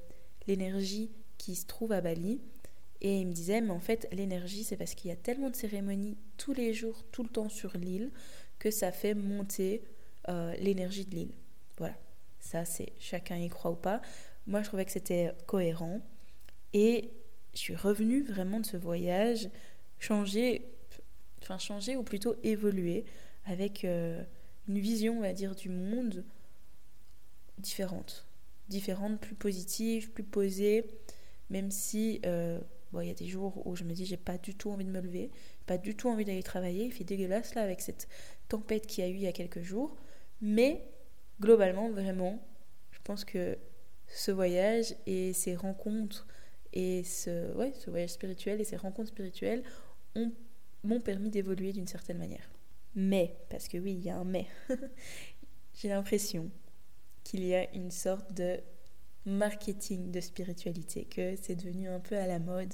l'énergie 0.47 1.11
qui 1.37 1.55
se 1.55 1.67
trouve 1.67 1.93
à 1.93 2.01
Bali. 2.01 2.41
Et 3.01 3.21
il 3.21 3.27
me 3.27 3.33
disait, 3.33 3.61
mais 3.61 3.71
en 3.71 3.81
fait, 3.81 4.09
l'énergie, 4.13 4.65
c'est 4.65 4.77
parce 4.77 4.95
qu'il 4.95 5.11
y 5.11 5.13
a 5.13 5.17
tellement 5.17 5.51
de 5.51 5.57
cérémonies 5.57 6.17
tous 6.37 6.53
les 6.53 6.73
jours, 6.73 7.05
tout 7.13 7.23
le 7.23 7.29
temps 7.29 7.49
sur 7.49 7.77
l'île, 7.77 8.11
que 8.59 8.71
ça 8.71 8.93
fait 8.93 9.15
monter 9.15 9.83
euh, 10.29 10.55
l'énergie 10.57 11.05
de 11.05 11.15
l'île. 11.15 11.35
Voilà. 11.79 11.95
Ça, 12.41 12.65
c'est 12.65 12.93
chacun 12.99 13.37
y 13.37 13.49
croit 13.49 13.73
ou 13.73 13.77
pas. 13.77 14.01
Moi, 14.47 14.63
je 14.63 14.69
trouvais 14.69 14.85
que 14.85 14.93
c'était 14.93 15.33
cohérent. 15.47 16.01
Et 16.73 17.11
je 17.55 17.59
suis 17.59 17.77
revenue 17.77 18.23
vraiment 18.23 18.61
de 18.61 18.67
ce 18.67 18.77
voyage 18.77 19.49
changer, 19.99 20.67
enfin 21.43 21.59
changer 21.59 21.97
ou 21.97 22.03
plutôt 22.03 22.37
évoluer 22.43 23.05
avec 23.47 23.85
euh, 23.85 24.23
une 24.69 24.79
vision, 24.79 25.19
on 25.19 25.21
va 25.21 25.33
dire, 25.33 25.55
du 25.55 25.69
monde 25.69 26.25
différente. 27.59 28.27
Différente, 28.69 29.21
plus 29.21 29.35
positive, 29.35 30.11
plus 30.11 30.25
posée, 30.25 30.87
même 31.51 31.71
si 31.71 32.21
euh, 32.27 32.61
il 33.03 33.09
y 33.09 33.11
a 33.11 33.15
des 33.15 33.27
jours 33.27 33.67
où 33.67 33.77
je 33.77 33.85
me 33.85 33.93
dis 33.93 34.07
j'ai 34.07 34.17
pas 34.17 34.39
du 34.39 34.55
tout 34.55 34.71
envie 34.71 34.85
de 34.85 34.91
me 34.91 35.01
lever, 35.01 35.31
pas 35.67 35.79
du 35.79 35.95
tout 35.95 36.09
envie 36.09 36.25
d'aller 36.25 36.43
travailler, 36.43 36.87
il 36.87 36.93
fait 36.93 37.05
dégueulasse 37.05 37.55
là 37.55 37.63
avec 37.63 37.81
cette 37.81 38.09
tempête 38.49 38.87
qu'il 38.87 39.05
y 39.05 39.07
a 39.07 39.11
eu 39.11 39.15
il 39.15 39.23
y 39.23 39.27
a 39.27 39.33
quelques 39.33 39.63
jours, 39.63 39.97
mais 40.41 40.89
globalement 41.41 41.91
vraiment, 41.91 42.43
je 42.91 42.99
pense 43.05 43.25
que 43.25 43.59
ce 44.09 44.31
voyage 44.31 44.95
et 45.07 45.33
ces 45.33 45.57
rencontres 45.57 46.27
et 46.73 47.03
ce, 47.05 47.53
ce 47.75 47.91
voyage 47.91 48.11
spirituel 48.11 48.61
et 48.61 48.65
ces 48.65 48.77
rencontres 48.77 49.09
spirituelles 49.09 49.63
m'ont 50.85 51.01
permis 51.01 51.31
d'évoluer 51.31 51.73
d'une 51.73 51.87
certaine 51.87 52.19
manière. 52.19 52.51
Mais, 52.95 53.37
parce 53.51 53.69
que 53.69 53.79
oui, 53.79 53.93
il 53.93 54.05
y 54.05 54.11
a 54.11 54.17
un 54.17 54.25
mais, 54.25 54.47
j'ai 55.75 55.89
l'impression 55.89 56.51
qu'il 57.25 57.45
y 57.45 57.55
a 57.55 57.71
une 57.75 57.91
sorte 57.91 58.33
de 58.33 58.61
marketing 59.27 60.11
de 60.11 60.21
spiritualité, 60.21 61.05
que 61.05 61.35
c'est 61.37 61.57
devenu 61.57 61.89
un 61.89 62.01
peu 62.01 62.17
à 62.17 62.27
la 62.27 62.39
mode 62.39 62.73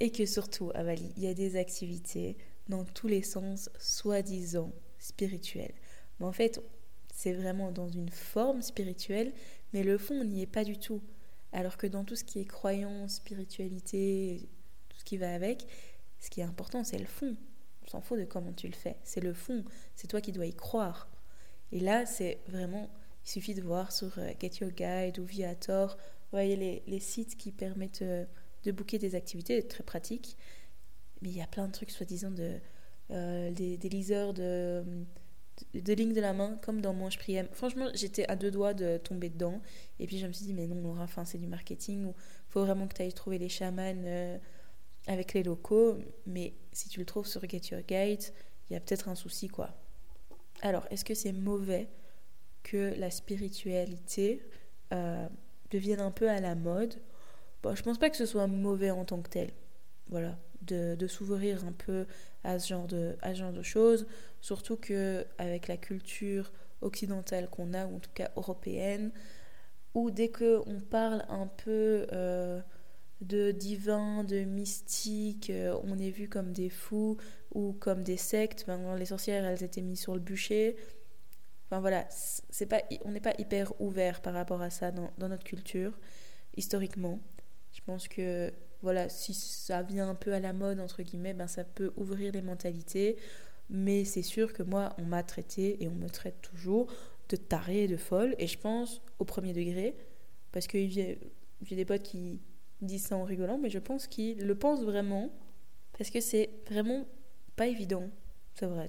et 0.00 0.10
que 0.10 0.26
surtout 0.26 0.70
à 0.74 0.82
Bali, 0.82 1.12
il 1.16 1.22
y 1.22 1.28
a 1.28 1.34
des 1.34 1.56
activités 1.56 2.36
dans 2.68 2.84
tous 2.84 3.08
les 3.08 3.22
sens 3.22 3.70
soi-disant 3.78 4.72
spirituelles. 4.98 5.74
Mais 6.18 6.26
en 6.26 6.32
fait, 6.32 6.60
c'est 7.14 7.32
vraiment 7.32 7.72
dans 7.72 7.88
une 7.88 8.10
forme 8.10 8.62
spirituelle, 8.62 9.32
mais 9.72 9.82
le 9.82 9.98
fond 9.98 10.24
n'y 10.24 10.42
est 10.42 10.46
pas 10.46 10.64
du 10.64 10.78
tout. 10.78 11.00
Alors 11.52 11.76
que 11.76 11.86
dans 11.86 12.04
tout 12.04 12.16
ce 12.16 12.24
qui 12.24 12.40
est 12.40 12.44
croyance, 12.44 13.14
spiritualité, 13.14 14.48
tout 14.88 14.98
ce 14.98 15.04
qui 15.04 15.16
va 15.16 15.32
avec, 15.32 15.66
ce 16.20 16.30
qui 16.30 16.40
est 16.40 16.44
important, 16.44 16.84
c'est 16.84 16.98
le 16.98 17.06
fond. 17.06 17.36
On 17.84 17.90
s'en 17.90 18.00
fout 18.00 18.18
de 18.18 18.24
comment 18.24 18.52
tu 18.52 18.66
le 18.66 18.74
fais. 18.74 18.96
C'est 19.02 19.20
le 19.22 19.32
fond. 19.32 19.64
C'est 19.94 20.08
toi 20.08 20.20
qui 20.20 20.32
dois 20.32 20.46
y 20.46 20.54
croire. 20.54 21.08
Et 21.72 21.80
là, 21.80 22.06
c'est 22.06 22.38
vraiment. 22.48 22.90
Il 23.28 23.30
suffit 23.30 23.54
de 23.54 23.60
voir 23.60 23.92
sur 23.92 24.18
euh, 24.18 24.30
Get 24.40 24.52
Your 24.62 24.70
Guide 24.70 25.18
ou 25.18 25.24
Viator. 25.24 25.98
Vous 25.98 26.38
voyez 26.38 26.82
les, 26.86 27.00
sites 27.00 27.36
qui 27.36 27.52
permettent 27.52 28.00
euh, 28.00 28.24
de 28.64 28.72
booker 28.72 28.98
des 28.98 29.14
activités 29.14 29.62
très 29.68 29.84
pratiques. 29.84 30.38
Mais 31.20 31.28
il 31.28 31.36
y 31.36 31.42
a 31.42 31.46
plein 31.46 31.66
de 31.66 31.72
trucs, 31.72 31.90
soi-disant, 31.90 32.30
de, 32.30 32.58
euh, 33.10 33.50
des, 33.50 33.76
des 33.76 33.88
liseurs 33.90 34.32
de 34.32 34.82
de 35.74 35.92
lignes 35.92 36.14
de 36.14 36.20
la 36.20 36.32
main 36.32 36.56
comme 36.62 36.80
dans 36.80 36.94
Manche 36.94 37.18
Priem. 37.18 37.48
Franchement, 37.52 37.88
j'étais 37.92 38.24
à 38.28 38.36
deux 38.36 38.50
doigts 38.50 38.74
de 38.74 38.96
tomber 38.96 39.28
dedans. 39.28 39.60
Et 39.98 40.06
puis 40.06 40.18
je 40.18 40.26
me 40.26 40.32
suis 40.32 40.46
dit, 40.46 40.54
mais 40.54 40.66
non, 40.66 40.80
Laura, 40.80 41.02
enfin, 41.02 41.24
c'est 41.24 41.36
du 41.36 41.48
marketing. 41.48 42.06
Il 42.06 42.14
faut 42.48 42.64
vraiment 42.64 42.86
que 42.86 42.94
tu 42.94 43.02
ailles 43.02 43.12
trouver 43.12 43.38
les 43.38 43.48
chamans 43.48 44.38
avec 45.08 45.34
les 45.34 45.42
locaux. 45.42 45.98
Mais 46.26 46.54
si 46.72 46.88
tu 46.88 47.00
le 47.00 47.06
trouves 47.06 47.26
sur 47.26 47.46
Get 47.46 47.72
Your 47.72 47.82
Guide, 47.82 48.22
il 48.70 48.74
y 48.74 48.76
a 48.76 48.80
peut-être 48.80 49.08
un 49.08 49.16
souci, 49.16 49.48
quoi. 49.48 49.74
Alors, 50.62 50.86
est-ce 50.90 51.04
que 51.04 51.14
c'est 51.14 51.32
mauvais 51.32 51.88
que 52.70 52.94
la 52.98 53.10
spiritualité 53.10 54.42
euh, 54.92 55.26
devienne 55.70 56.00
un 56.00 56.10
peu 56.10 56.28
à 56.28 56.40
la 56.40 56.54
mode 56.54 56.94
bon, 57.62 57.74
Je 57.74 57.82
pense 57.82 57.98
pas 57.98 58.10
que 58.10 58.16
ce 58.16 58.26
soit 58.26 58.46
mauvais 58.46 58.90
en 58.90 59.04
tant 59.04 59.20
que 59.20 59.30
tel. 59.30 59.50
Voilà, 60.10 60.38
de, 60.62 61.06
s'ouvrir 61.06 61.64
un 61.64 61.72
peu 61.72 62.06
à 62.44 62.58
ce 62.58 62.68
genre 62.68 62.86
de, 62.86 63.16
à 63.22 63.34
ce 63.34 63.40
genre 63.40 63.52
de 63.52 63.62
choses. 63.62 64.06
Surtout 64.40 64.76
que 64.76 65.24
avec 65.38 65.68
la 65.68 65.76
culture 65.76 66.52
occidentale 66.80 67.48
qu'on 67.48 67.74
a, 67.74 67.86
ou 67.86 67.96
en 67.96 68.00
tout 68.00 68.10
cas 68.14 68.30
européenne, 68.36 69.12
où 69.94 70.10
dès 70.10 70.30
qu'on 70.30 70.80
parle 70.90 71.24
un 71.28 71.46
peu 71.46 72.06
euh, 72.12 72.60
de 73.20 73.50
divin, 73.50 74.24
de 74.24 74.40
mystique, 74.40 75.50
euh, 75.50 75.76
on 75.84 75.98
est 75.98 76.10
vu 76.10 76.28
comme 76.28 76.52
des 76.52 76.68
fous 76.68 77.16
ou 77.54 77.72
comme 77.72 78.02
des 78.02 78.16
sectes. 78.18 78.66
les 78.96 79.06
sorcières, 79.06 79.44
elles 79.44 79.62
étaient 79.62 79.82
mises 79.82 80.00
sur 80.00 80.14
le 80.14 80.20
bûcher. 80.20 80.76
Enfin 81.68 81.80
voilà, 81.80 82.06
c'est 82.08 82.66
pas, 82.66 82.80
on 83.04 83.10
n'est 83.10 83.20
pas 83.20 83.34
hyper 83.38 83.78
ouvert 83.78 84.22
par 84.22 84.32
rapport 84.32 84.62
à 84.62 84.70
ça 84.70 84.90
dans, 84.90 85.10
notre 85.18 85.44
culture, 85.44 85.92
historiquement. 86.56 87.20
Je 87.72 87.82
pense 87.84 88.08
que 88.08 88.50
voilà, 88.80 89.10
si 89.10 89.34
ça 89.34 89.82
vient 89.82 90.08
un 90.08 90.14
peu 90.14 90.32
à 90.32 90.40
la 90.40 90.54
mode, 90.54 90.80
entre 90.80 91.02
guillemets, 91.02 91.34
ben 91.34 91.46
ça 91.46 91.64
peut 91.64 91.92
ouvrir 91.96 92.32
les 92.32 92.40
mentalités. 92.40 93.16
Mais 93.68 94.06
c'est 94.06 94.22
sûr 94.22 94.54
que 94.54 94.62
moi, 94.62 94.94
on 94.96 95.04
m'a 95.04 95.22
traité 95.22 95.82
et 95.82 95.88
on 95.88 95.94
me 95.94 96.08
traite 96.08 96.40
toujours 96.40 96.90
de 97.28 97.36
taré 97.36 97.84
et 97.84 97.88
de 97.88 97.98
folle. 97.98 98.34
Et 98.38 98.46
je 98.46 98.58
pense 98.58 99.02
au 99.18 99.26
premier 99.26 99.52
degré, 99.52 99.94
parce 100.52 100.66
que 100.66 100.78
j'ai 100.88 101.18
des 101.60 101.84
potes 101.84 102.02
qui 102.02 102.40
disent 102.80 103.06
ça 103.06 103.16
en 103.16 103.24
rigolant, 103.24 103.58
mais 103.58 103.68
je 103.68 103.78
pense 103.78 104.06
qu'ils 104.06 104.46
le 104.46 104.54
pensent 104.54 104.84
vraiment, 104.84 105.30
parce 105.98 106.08
que 106.08 106.20
c'est 106.20 106.48
vraiment 106.70 107.06
pas 107.56 107.66
évident, 107.66 108.08
c'est 108.54 108.66
vrai, 108.66 108.88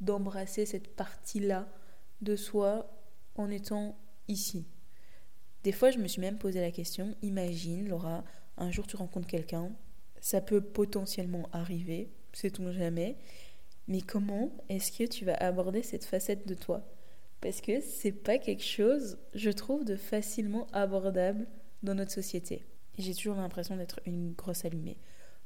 d'embrasser 0.00 0.66
cette 0.66 0.94
partie-là 0.94 1.68
de 2.20 2.36
soi 2.36 2.90
en 3.36 3.50
étant 3.50 3.98
ici. 4.28 4.66
Des 5.62 5.72
fois, 5.72 5.90
je 5.90 5.98
me 5.98 6.08
suis 6.08 6.20
même 6.20 6.38
posé 6.38 6.60
la 6.60 6.70
question, 6.70 7.16
imagine, 7.22 7.88
Laura, 7.88 8.24
un 8.56 8.70
jour 8.70 8.86
tu 8.86 8.96
rencontres 8.96 9.26
quelqu'un, 9.26 9.72
ça 10.20 10.40
peut 10.40 10.60
potentiellement 10.60 11.48
arriver, 11.52 12.12
sait-on 12.32 12.70
jamais, 12.72 13.16
mais 13.88 14.00
comment 14.00 14.50
est-ce 14.68 14.92
que 14.92 15.04
tu 15.04 15.24
vas 15.24 15.34
aborder 15.34 15.82
cette 15.82 16.04
facette 16.04 16.46
de 16.46 16.54
toi? 16.54 16.86
Parce 17.40 17.60
que 17.60 17.80
c'est 17.80 18.12
pas 18.12 18.38
quelque 18.38 18.64
chose, 18.64 19.18
je 19.34 19.50
trouve, 19.50 19.84
de 19.84 19.96
facilement 19.96 20.66
abordable 20.72 21.46
dans 21.82 21.94
notre 21.94 22.12
société. 22.12 22.64
J'ai 22.96 23.14
toujours 23.14 23.36
l'impression 23.36 23.76
d'être 23.76 24.00
une 24.06 24.32
grosse 24.32 24.64
allumée. 24.64 24.96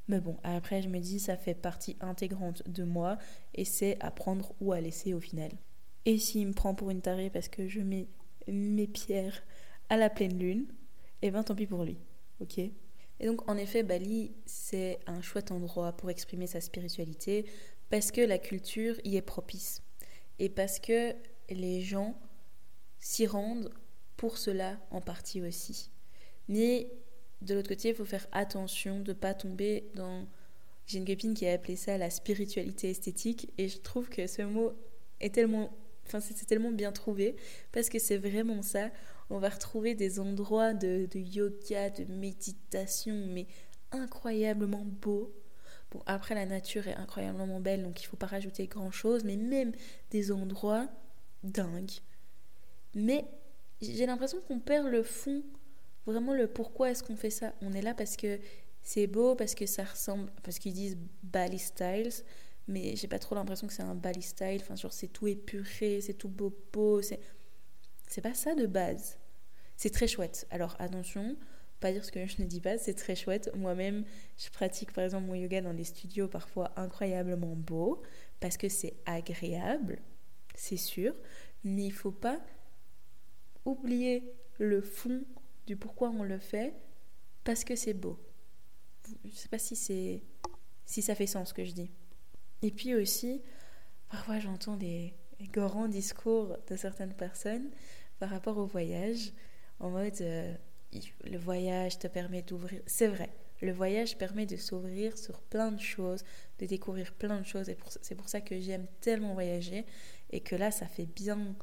Mais 0.09 0.21
bon, 0.21 0.39
après 0.43 0.83
je 0.83 0.89
me 0.89 0.99
dis 0.99 1.21
ça 1.21 1.37
fait 1.37 1.55
partie 1.55 1.97
intégrante 2.01 2.69
de 2.69 2.85
moi 2.85 3.19
et 3.55 3.65
c'est 3.65 3.99
à 4.01 4.11
prendre 4.11 4.55
ou 4.61 4.73
à 4.73 4.81
laisser 4.81 5.15
au 5.15 5.21
final. 5.21 5.51
Et 6.07 6.19
s'il 6.19 6.49
me 6.49 6.55
prend 6.55 6.75
pour 6.75 6.91
une 6.91 7.03
tarée 7.03 7.31
parce 7.31 7.49
que 7.49 7.69
je 7.69 7.81
mets 7.81 8.09
mes 8.47 8.87
pierres 8.87 9.43
à 9.91 9.97
la 9.97 10.09
pleine 10.09 10.39
lune, 10.39 10.67
eh 11.23 11.31
ben 11.31 11.43
tant 11.43 11.55
pis 11.55 11.67
pour 11.67 11.85
lui, 11.85 11.99
ok? 12.41 12.59
Et 12.59 13.27
donc 13.27 13.49
en 13.51 13.57
effet, 13.57 13.83
Bali, 13.83 14.33
c'est 14.47 15.01
un 15.07 15.21
chouette 15.21 15.51
endroit 15.51 15.93
pour 15.93 16.11
exprimer 16.11 16.47
sa 16.47 16.61
spiritualité, 16.61 17.47
parce 17.91 18.11
que 18.11 18.21
la 18.21 18.39
culture 18.39 18.95
y 19.05 19.17
est 19.17 19.23
propice 19.23 19.83
et 20.39 20.49
parce 20.49 20.79
que 20.79 21.15
les 21.51 21.81
gens 21.81 22.19
s'y 23.01 23.27
rendent 23.27 23.71
pour 24.17 24.39
cela 24.39 24.79
en 24.91 25.01
partie 25.01 25.43
aussi. 25.43 25.91
Mais 26.49 26.91
de 27.43 27.55
l'autre 27.55 27.69
côté, 27.69 27.91
il 27.91 27.95
faut 27.95 28.05
faire 28.05 28.27
attention 28.33 29.01
de 29.01 29.13
ne 29.13 29.17
pas 29.17 29.35
tomber 29.35 29.85
dans... 29.95 30.27
J'ai 30.87 30.99
une 30.99 31.05
copine 31.05 31.35
qui 31.35 31.47
a 31.47 31.53
appelé 31.53 31.77
ça 31.77 31.99
la 31.99 32.11
spiritualité 32.11 32.91
esthétique 32.91 33.53
et 33.59 33.69
je 33.69 33.79
trouve 33.79 34.09
que 34.09 34.27
ce 34.27 34.43
mot 34.43 34.73
est 35.21 35.35
tellement... 35.35 35.71
Enfin, 36.07 36.21
c'est 36.21 36.47
tellement 36.47 36.71
bien 36.71 36.91
trouvé 36.91 37.37
parce 37.71 37.91
que 37.91 37.99
c'est 37.99 38.17
vraiment 38.17 38.63
ça. 38.63 38.91
On 39.29 39.39
va 39.39 39.51
retrouver 39.51 39.95
des 39.95 40.21
endroits 40.21 40.73
de, 40.73 41.07
de 41.11 41.19
yoga, 41.19 41.91
de 41.91 42.05
méditation, 42.05 43.27
mais 43.29 43.47
incroyablement 43.93 44.85
beaux 44.87 45.35
Bon, 45.91 46.03
après, 46.07 46.35
la 46.35 46.45
nature 46.45 46.87
est 46.87 46.95
incroyablement 46.95 47.61
belle, 47.61 47.83
donc 47.83 48.01
il 48.01 48.05
ne 48.05 48.09
faut 48.09 48.17
pas 48.17 48.27
rajouter 48.27 48.67
grand-chose, 48.67 49.25
mais 49.25 49.37
même 49.37 49.73
des 50.11 50.33
endroits 50.33 50.89
dingues. 51.43 52.01
Mais 52.95 53.25
j'ai 53.81 54.05
l'impression 54.05 54.39
qu'on 54.47 54.61
perd 54.61 54.87
le 54.89 55.03
fond, 55.03 55.43
vraiment 56.13 56.35
le 56.35 56.47
pourquoi 56.47 56.91
est-ce 56.91 57.03
qu'on 57.03 57.17
fait 57.17 57.31
ça. 57.31 57.53
On 57.61 57.73
est 57.73 57.83
là 57.83 57.95
parce 57.95 58.17
que 58.17 58.39
c'est 58.83 59.07
beau, 59.07 59.35
parce 59.35 59.55
que 59.55 59.67
ça 59.67 59.85
ressemble, 59.85 60.31
parce 60.43 60.59
qu'ils 60.59 60.73
disent 60.73 60.97
Bali 61.23 61.59
Styles, 61.59 62.25
mais 62.67 62.97
j'ai 62.97 63.09
pas 63.09 63.19
trop 63.19 63.35
l'impression 63.35 63.67
que 63.67 63.73
c'est 63.73 63.83
un 63.83 63.95
Bali 63.95 64.23
Style, 64.23 64.61
enfin, 64.61 64.77
genre 64.77 64.93
c'est 64.93 65.09
tout 65.09 65.27
épuré, 65.27 66.01
c'est 66.01 66.15
tout 66.15 66.29
beau, 66.29 66.57
beau, 66.73 67.03
c'est... 67.03 67.21
C'est 68.11 68.23
pas 68.23 68.33
ça 68.33 68.55
de 68.55 68.67
base. 68.67 69.19
C'est 69.77 69.91
très 69.91 70.07
chouette. 70.09 70.47
Alors 70.51 70.77
attention, 70.79 71.37
pas 71.79 71.93
dire 71.93 72.05
ce 72.05 72.11
que 72.11 72.27
je 72.27 72.41
ne 72.41 72.47
dis 72.47 72.61
pas, 72.63 72.79
c'est 72.79 72.95
très 72.95 73.15
chouette. 73.15 73.51
Moi-même, 73.55 74.05
je 74.39 74.49
pratique 74.49 74.93
par 74.93 75.05
exemple 75.05 75.27
mon 75.27 75.35
yoga 75.35 75.61
dans 75.61 75.75
des 75.75 75.85
studios 75.85 76.27
parfois 76.27 76.73
incroyablement 76.77 77.55
beaux 77.55 78.03
parce 78.41 78.57
que 78.57 78.71
c'est 78.71 78.95
agréable, 79.05 80.01
c'est 80.55 80.79
sûr, 80.79 81.15
mais 81.65 81.85
il 81.85 81.93
faut 81.93 82.13
pas 82.13 82.41
oublier 83.67 84.33
le 84.59 84.81
fond 84.81 85.23
du 85.69 85.77
pourquoi 85.77 86.09
on 86.09 86.23
le 86.23 86.39
fait 86.39 86.75
parce 87.45 87.63
que 87.63 87.77
c'est 87.77 87.93
beau. 87.93 88.19
Je 89.25 89.29
ne 89.29 89.35
sais 89.35 89.49
pas 89.49 89.59
si 89.59 89.77
c'est 89.77 90.23
si 90.87 91.03
ça 91.03 91.15
fait 91.15 91.27
sens 91.27 91.51
ce 91.51 91.55
que 91.55 91.65
je 91.65 91.73
dis. 91.73 91.91
Et 92.63 92.71
puis 92.71 92.95
aussi, 92.95 93.43
parfois 94.09 94.39
j'entends 94.39 94.77
des, 94.77 95.15
grands 95.53 95.89
discours 95.89 96.57
de 96.69 96.77
certaines 96.77 97.13
personnes 97.13 97.71
par 98.19 98.31
rapport 98.31 98.57
au 98.57 98.65
voyage 98.65 99.33
en 99.79 99.91
mode 99.91 100.21
euh, 100.23 100.55
le 101.25 101.37
voyage 101.37 101.99
te 101.99 102.07
permet 102.07 102.41
d'ouvrir. 102.41 102.81
C'est 102.87 103.07
vrai, 103.07 103.29
le 103.61 103.73
voyage 103.73 104.17
permet 104.17 104.47
de 104.47 104.57
s'ouvrir 104.57 105.19
sur 105.19 105.43
plein 105.43 105.71
de 105.71 105.81
choses, 105.81 106.25
de 106.61 106.65
découvrir 106.65 107.13
plein 107.13 107.41
de 107.41 107.47
choses. 107.47 107.69
Et 107.69 107.77
c'est 108.01 108.15
pour 108.15 108.31
ça 108.31 108.41
que 108.41 108.59
j'aime 108.59 108.87
tellement 109.03 109.35
voyager. 109.35 109.85
Et 110.31 110.41
que 110.41 110.57
là, 110.57 110.71
ça 110.71 110.87
fait 110.87 111.07
bien 111.07 111.55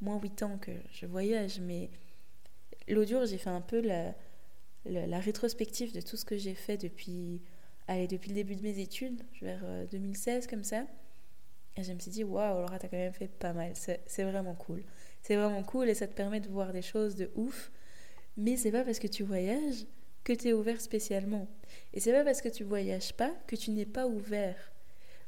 moins 0.00 0.18
8 0.18 0.42
ans 0.42 0.58
que 0.58 0.72
je 0.90 1.04
voyage. 1.04 1.60
Mais 1.60 1.90
jour, 3.04 3.24
j'ai 3.24 3.38
fait 3.38 3.50
un 3.50 3.60
peu 3.60 3.80
la, 3.80 5.18
rétrospective 5.18 5.94
de 5.94 6.00
tout 6.00 6.16
ce 6.16 6.24
que 6.24 6.36
j'ai 6.36 6.54
fait 6.54 6.76
depuis, 6.76 7.40
depuis 7.88 8.30
le 8.30 8.34
début 8.34 8.56
de 8.56 8.62
mes 8.62 8.78
études, 8.78 9.22
vers 9.40 9.64
2016 9.90 10.44
euh, 10.44 10.50
comme 10.50 10.64
ça. 10.64 10.84
Et 11.76 11.82
je 11.82 11.92
me 11.92 11.98
suis 11.98 12.10
dit, 12.10 12.24
waouh, 12.24 12.60
Laura, 12.60 12.78
t'as 12.78 12.88
quand 12.88 12.98
même 12.98 13.12
fait 13.12 13.28
pas 13.28 13.52
mal. 13.52 13.72
C'est 13.74 14.24
vraiment 14.24 14.54
cool. 14.54 14.82
C'est 15.22 15.36
vraiment 15.36 15.62
cool 15.62 15.88
et 15.88 15.94
ça 15.94 16.06
te 16.06 16.14
permet 16.14 16.40
de 16.40 16.48
voir 16.48 16.72
des 16.72 16.82
choses 16.82 17.16
de 17.16 17.30
ouf. 17.34 17.70
Mais 18.36 18.56
c'est 18.56 18.72
pas 18.72 18.84
parce 18.84 18.98
que 18.98 19.06
tu 19.06 19.22
voyages 19.22 19.86
que 20.24 20.32
tu 20.32 20.48
es 20.48 20.52
ouvert 20.52 20.80
spécialement. 20.80 21.48
Et 21.92 22.00
c'est 22.00 22.12
pas 22.12 22.24
parce 22.24 22.40
que 22.40 22.48
tu 22.48 22.64
voyages 22.64 23.12
pas 23.14 23.32
que 23.46 23.56
tu 23.56 23.70
n'es 23.70 23.86
pas 23.86 24.06
ouvert. 24.06 24.72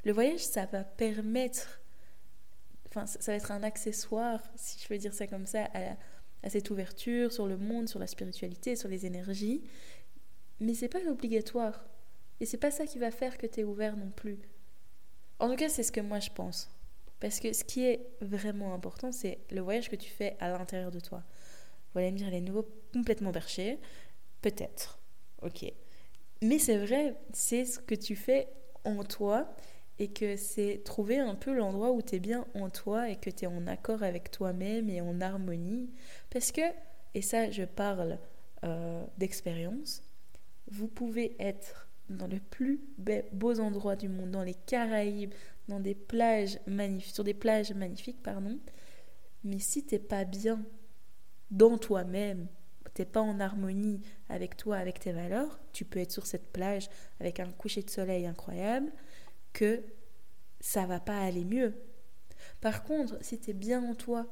Le 0.03 0.13
voyage, 0.13 0.41
ça 0.41 0.65
va 0.65 0.83
permettre, 0.83 1.81
enfin, 2.87 3.05
ça 3.07 3.31
va 3.31 3.35
être 3.35 3.51
un 3.51 3.63
accessoire, 3.63 4.41
si 4.55 4.79
je 4.79 4.87
peux 4.87 4.97
dire 4.97 5.13
ça 5.13 5.27
comme 5.27 5.45
ça, 5.45 5.67
à, 5.73 5.97
à 6.45 6.49
cette 6.49 6.69
ouverture 6.69 7.33
sur 7.33 7.47
le 7.47 7.57
monde, 7.57 7.89
sur 7.89 7.99
la 7.99 8.07
spiritualité, 8.07 8.75
sur 8.75 8.87
les 8.87 9.05
énergies. 9.05 9.63
Mais 10.61 10.75
c'est 10.75 10.87
pas 10.87 11.03
obligatoire. 11.09 11.83
Et 12.39 12.45
c'est 12.45 12.57
pas 12.57 12.71
ça 12.71 12.85
qui 12.85 12.99
va 12.99 13.11
faire 13.11 13.37
que 13.37 13.47
tu 13.47 13.61
es 13.61 13.63
ouvert 13.63 13.97
non 13.97 14.11
plus. 14.11 14.39
En 15.39 15.49
tout 15.49 15.55
cas, 15.55 15.69
c'est 15.69 15.83
ce 15.83 15.91
que 15.91 16.01
moi 16.01 16.19
je 16.19 16.29
pense. 16.29 16.69
Parce 17.19 17.39
que 17.39 17.51
ce 17.51 17.63
qui 17.63 17.83
est 17.83 18.07
vraiment 18.21 18.73
important, 18.73 19.11
c'est 19.11 19.39
le 19.49 19.61
voyage 19.61 19.89
que 19.89 19.95
tu 19.95 20.09
fais 20.09 20.37
à 20.39 20.49
l'intérieur 20.49 20.91
de 20.91 20.99
toi. 20.99 21.23
Vous 21.93 21.99
allez 21.99 22.11
me 22.11 22.17
dire, 22.17 22.29
les 22.29 22.41
nouveaux 22.41 22.67
complètement 22.93 23.31
perché 23.31 23.79
Peut-être. 24.41 24.99
Ok. 25.41 25.65
Mais 26.41 26.59
c'est 26.59 26.77
vrai, 26.77 27.15
c'est 27.33 27.65
ce 27.65 27.79
que 27.79 27.95
tu 27.95 28.15
fais 28.15 28.47
en 28.83 29.03
toi 29.03 29.55
et 29.97 30.09
que 30.09 30.35
c'est 30.35 30.81
trouver 30.83 31.19
un 31.19 31.35
peu 31.35 31.53
l'endroit 31.53 31.91
où 31.91 32.01
tu 32.01 32.15
es 32.15 32.19
bien 32.19 32.45
en 32.53 32.69
toi 32.69 33.09
et 33.09 33.15
que 33.15 33.29
tu 33.29 33.45
es 33.45 33.47
en 33.47 33.65
accord 33.67 34.03
avec 34.03 34.29
toi-même 34.29 34.89
et 34.89 35.01
en 35.01 35.21
harmonie. 35.21 35.89
Parce 36.35 36.51
que, 36.51 36.63
et 37.13 37.21
ça 37.21 37.49
je 37.49 37.63
parle 37.63 38.19
euh, 38.65 39.05
d'expérience, 39.17 40.03
vous 40.67 40.89
pouvez 40.89 41.33
être 41.39 41.87
dans 42.09 42.27
le 42.27 42.41
plus 42.41 42.81
beaux 43.31 43.61
endroits 43.61 43.95
du 43.95 44.09
monde, 44.09 44.31
dans 44.31 44.43
les 44.43 44.53
Caraïbes, 44.53 45.33
dans 45.69 45.79
des 45.79 45.95
plages 45.95 46.59
magnifiques, 46.67 47.15
sur 47.15 47.23
des 47.23 47.33
plages 47.33 47.71
magnifiques, 47.73 48.21
pardon. 48.21 48.59
Mais 49.45 49.59
si 49.59 49.85
t'es 49.85 49.97
pas 49.97 50.25
bien 50.25 50.61
dans 51.51 51.77
toi-même, 51.77 52.47
t'es 52.93 53.05
pas 53.05 53.21
en 53.21 53.39
harmonie 53.39 54.01
avec 54.27 54.57
toi, 54.57 54.75
avec 54.75 54.99
tes 54.99 55.13
valeurs, 55.13 55.57
tu 55.71 55.85
peux 55.85 55.99
être 55.99 56.11
sur 56.11 56.25
cette 56.25 56.51
plage 56.51 56.89
avec 57.21 57.39
un 57.39 57.49
coucher 57.49 57.81
de 57.81 57.89
soleil 57.89 58.25
incroyable, 58.25 58.91
que 59.53 59.81
ça 60.59 60.85
va 60.85 60.99
pas 60.99 61.17
aller 61.17 61.45
mieux. 61.45 61.75
Par 62.59 62.83
contre, 62.83 63.17
si 63.23 63.39
tu 63.39 63.51
es 63.51 63.53
bien 63.53 63.81
en 63.89 63.95
toi, 63.95 64.27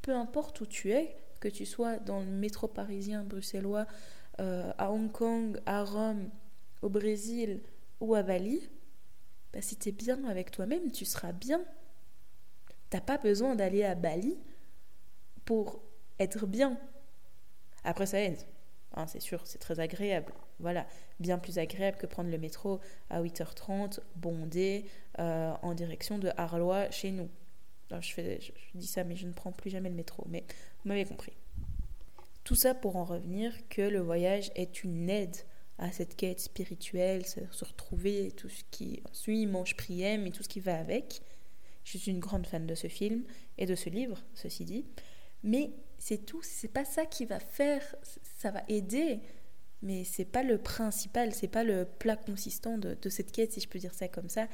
peu 0.00 0.12
importe 0.14 0.62
où 0.62 0.66
tu 0.66 0.90
es, 0.92 1.18
que 1.44 1.48
tu 1.50 1.66
sois 1.66 1.98
dans 1.98 2.20
le 2.20 2.30
métro 2.30 2.68
parisien, 2.68 3.22
bruxellois, 3.22 3.86
euh, 4.40 4.72
à 4.78 4.90
Hong 4.90 5.12
Kong, 5.12 5.60
à 5.66 5.84
Rome, 5.84 6.30
au 6.80 6.88
Brésil 6.88 7.60
ou 8.00 8.14
à 8.14 8.22
Bali, 8.22 8.70
bah, 9.52 9.60
si 9.60 9.76
tu 9.76 9.90
es 9.90 9.92
bien 9.92 10.24
avec 10.24 10.50
toi-même, 10.50 10.90
tu 10.90 11.04
seras 11.04 11.32
bien. 11.32 11.62
T'as 12.88 13.02
pas 13.02 13.18
besoin 13.18 13.56
d'aller 13.56 13.84
à 13.84 13.94
Bali 13.94 14.38
pour 15.44 15.82
être 16.18 16.46
bien. 16.46 16.78
Après, 17.84 18.06
ça 18.06 18.20
aide. 18.20 18.38
Hein, 18.94 19.06
c'est 19.06 19.20
sûr, 19.20 19.46
c'est 19.46 19.58
très 19.58 19.80
agréable. 19.80 20.32
Voilà, 20.60 20.86
bien 21.20 21.36
plus 21.36 21.58
agréable 21.58 21.98
que 21.98 22.06
prendre 22.06 22.30
le 22.30 22.38
métro 22.38 22.80
à 23.10 23.20
8h30, 23.20 24.00
bondé, 24.16 24.86
euh, 25.18 25.52
en 25.60 25.74
direction 25.74 26.18
de 26.18 26.30
Arlois 26.38 26.90
chez 26.90 27.10
nous. 27.10 27.28
Je, 28.00 28.50
dis 28.74 28.86
ça, 28.86 29.04
mais 29.04 29.16
je 29.16 29.26
ne 29.26 29.32
prends 29.32 29.52
plus 29.52 29.70
jamais 29.70 29.88
le 29.88 29.94
métro. 29.94 30.24
Mais 30.28 30.44
vous 30.82 30.88
m'avez 30.88 31.04
compris. 31.04 31.32
Tout 32.44 32.54
ça 32.54 32.74
pour 32.74 32.96
en 32.96 33.04
revenir 33.04 33.52
que 33.68 33.82
le 33.82 34.00
voyage 34.00 34.50
est 34.54 34.84
une 34.84 35.08
aide 35.08 35.36
à 35.78 35.90
cette 35.90 36.16
quête 36.16 36.40
spirituelle, 36.40 37.26
se, 37.26 37.64
retrouver, 37.64 38.32
tout 38.32 38.48
ce 38.48 38.62
qui 38.70 39.02
suit, 39.12 39.46
mange, 39.46 39.76
priem 39.76 40.26
et 40.26 40.30
tout 40.30 40.42
ce 40.42 40.48
qui 40.48 40.60
va 40.60 40.78
avec. 40.78 41.22
Je 41.84 41.98
suis 41.98 42.10
une 42.10 42.20
grande 42.20 42.46
fan 42.46 42.66
de 42.66 42.74
ce 42.74 42.88
film 42.88 43.24
et 43.58 43.66
de 43.66 43.74
ce 43.74 43.90
livre, 43.90 44.22
ceci 44.34 44.64
dit. 44.64 44.84
Mais 45.42 45.70
c'est 45.98 46.24
tout, 46.24 46.42
c'est 46.42 46.68
pas 46.68 46.84
ça 46.84 47.06
qui 47.06 47.24
va 47.24 47.40
faire, 47.40 47.82
ça 48.38 48.50
va 48.50 48.62
aider, 48.68 49.20
mais 49.82 50.04
c'est 50.04 50.24
pas 50.24 50.42
le 50.42 50.58
principal, 50.58 51.34
c'est 51.34 51.48
pas 51.48 51.64
le 51.64 51.84
plat 51.84 52.16
consistant 52.16 52.78
de, 52.78 53.08
cette 53.10 53.32
quête, 53.32 53.52
si 53.52 53.60
je 53.60 53.68
peux 53.68 53.78
dire 53.78 53.94
ça 53.94 54.08
comme 54.08 54.28
ça. 54.28 54.48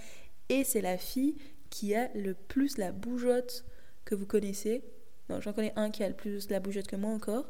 Et 0.49 0.65
c'est 0.65 0.81
la 0.81 0.99
fille 0.99 1.37
qui 1.71 1.95
a 1.95 2.11
le 2.15 2.35
plus 2.35 2.77
la 2.79 2.93
bougeotte 2.93 3.65
que 4.05 4.15
vous 4.15 4.27
connaissez. 4.27 4.83
Non, 5.29 5.41
j'en 5.41 5.53
connais 5.53 5.73
un 5.77 5.91
qui 5.91 6.03
a 6.03 6.09
le 6.09 6.15
plus 6.15 6.51
la 6.51 6.61
bougeotte 6.61 6.89
que 6.89 6.97
moi 6.97 7.11
encore. 7.11 7.49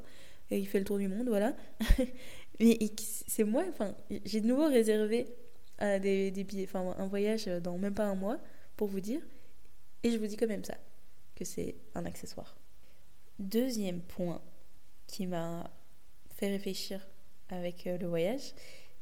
Et 0.51 0.59
il 0.59 0.67
fait 0.67 0.79
le 0.79 0.85
tour 0.85 0.99
du 0.99 1.09
monde, 1.09 1.29
voilà. 1.29 1.55
Mais 2.61 2.79
c'est 2.99 3.45
moi, 3.45 3.65
enfin, 3.69 3.97
j'ai 4.25 4.41
de 4.41 4.47
nouveau 4.47 4.67
réservé 4.67 5.27
euh, 5.81 5.99
des, 5.99 6.31
billets, 6.45 6.65
enfin, 6.65 6.95
un 6.99 7.07
voyage 7.07 7.47
dans 7.47 7.79
même 7.79 7.95
pas 7.95 8.05
un 8.05 8.15
mois, 8.15 8.39
pour 8.77 8.89
vous 8.89 9.01
dire. 9.01 9.23
Et 10.03 10.11
je 10.11 10.19
vous 10.19 10.27
dis 10.27 10.37
quand 10.37 10.47
même 10.47 10.65
ça, 10.65 10.77
que 11.35 11.45
c'est 11.45 11.77
un 11.95 12.05
accessoire. 12.05 12.57
Deuxième 13.39 14.01
point 14.01 14.43
qui 15.07 15.27
m'a 15.27 15.71
fait 16.37 16.49
réfléchir 16.49 17.07
avec 17.49 17.87
euh, 17.87 17.97
le 17.97 18.07
voyage, 18.07 18.53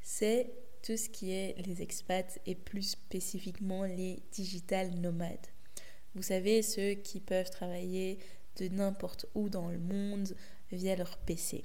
c'est 0.00 0.50
tout 0.82 0.96
ce 0.96 1.08
qui 1.08 1.32
est 1.32 1.54
les 1.66 1.82
expats 1.82 2.40
et 2.46 2.54
plus 2.54 2.82
spécifiquement 2.82 3.84
les 3.84 4.22
digital 4.32 4.90
nomades. 4.94 5.46
Vous 6.14 6.22
savez, 6.22 6.62
ceux 6.62 6.94
qui 6.94 7.20
peuvent 7.20 7.50
travailler 7.50 8.18
de 8.56 8.68
n'importe 8.68 9.26
où 9.34 9.48
dans 9.48 9.68
le 9.68 9.78
monde 9.78 10.34
via 10.72 10.96
leur 10.96 11.18
PC. 11.18 11.64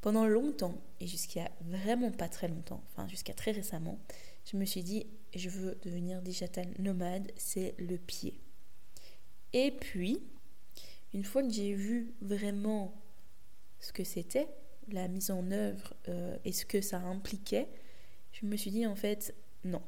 Pendant 0.00 0.26
longtemps, 0.26 0.80
et 1.00 1.06
jusqu'à 1.06 1.50
vraiment 1.62 2.10
pas 2.10 2.28
très 2.28 2.48
longtemps, 2.48 2.82
enfin 2.90 3.08
jusqu'à 3.08 3.32
très 3.32 3.52
récemment, 3.52 3.98
je 4.44 4.56
me 4.56 4.64
suis 4.64 4.82
dit, 4.82 5.06
je 5.34 5.48
veux 5.48 5.78
devenir 5.82 6.20
digital 6.20 6.68
nomade, 6.78 7.32
c'est 7.36 7.74
le 7.78 7.96
pied. 7.96 8.40
Et 9.52 9.70
puis, 9.70 10.20
une 11.14 11.24
fois 11.24 11.42
que 11.42 11.50
j'ai 11.50 11.74
vu 11.74 12.14
vraiment 12.20 13.00
ce 13.80 13.92
que 13.92 14.04
c'était, 14.04 14.48
la 14.88 15.08
mise 15.08 15.30
en 15.30 15.50
œuvre 15.50 15.94
euh, 16.08 16.36
et 16.44 16.52
ce 16.52 16.66
que 16.66 16.80
ça 16.80 16.98
impliquait, 16.98 17.68
je 18.34 18.46
me 18.46 18.56
suis 18.56 18.70
dit 18.70 18.86
en 18.86 18.96
fait, 18.96 19.34
non. 19.64 19.82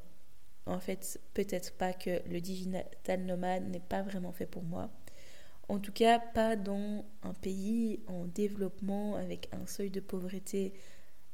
En 0.65 0.79
fait, 0.79 1.19
peut-être 1.33 1.73
pas 1.73 1.93
que 1.93 2.21
le 2.29 2.41
digital 2.41 3.23
nomade 3.23 3.69
n'est 3.69 3.79
pas 3.79 4.01
vraiment 4.01 4.33
fait 4.33 4.45
pour 4.45 4.63
moi. 4.63 4.89
En 5.69 5.79
tout 5.79 5.91
cas, 5.91 6.19
pas 6.19 6.55
dans 6.55 7.05
un 7.23 7.33
pays 7.33 8.01
en 8.07 8.25
développement 8.25 9.15
avec 9.15 9.49
un 9.53 9.65
seuil 9.65 9.89
de 9.89 9.99
pauvreté 9.99 10.73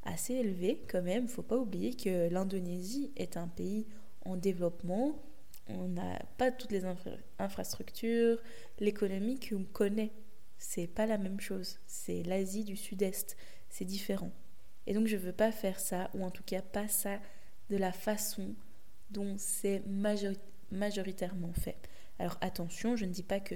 assez 0.04 0.34
élevé 0.34 0.84
quand 0.90 1.02
même. 1.02 1.28
Faut 1.28 1.44
pas 1.44 1.58
oublier 1.58 1.96
que 1.96 2.30
l'Indonésie 2.30 3.12
est 3.16 3.38
un 3.38 3.48
pays 3.48 3.88
en 4.26 4.36
développement. 4.36 5.20
On 5.68 5.88
n'a 5.88 6.20
pas 6.38 6.52
toutes 6.52 6.72
les 6.72 6.84
infrastructures, 7.40 8.40
l'économie 8.80 9.40
qu'on 9.40 9.64
connaît. 9.64 10.12
C'est 10.58 10.88
pas 10.88 11.06
la 11.06 11.18
même 11.18 11.40
chose. 11.40 11.80
C'est 11.86 12.24
l'Asie 12.24 12.64
du 12.64 12.76
Sud-Est. 12.76 13.38
C'est 13.70 13.86
différent. 13.86 14.32
Et 14.88 14.94
donc 14.94 15.08
je 15.08 15.18
veux 15.18 15.32
pas 15.32 15.52
faire 15.52 15.80
ça, 15.80 16.10
ou 16.14 16.24
en 16.24 16.32
tout 16.32 16.44
cas 16.44 16.62
pas 16.62 16.88
ça 16.88 17.20
de 17.70 17.78
la 17.78 17.92
façon 17.92 18.56
dont 19.12 19.36
c'est 19.38 19.82
majoritairement 20.72 21.54
fait. 21.54 21.78
Alors 22.20 22.38
attention, 22.42 22.96
je 22.96 23.06
ne 23.06 23.12
dis 23.12 23.24
pas 23.24 23.40
que 23.40 23.56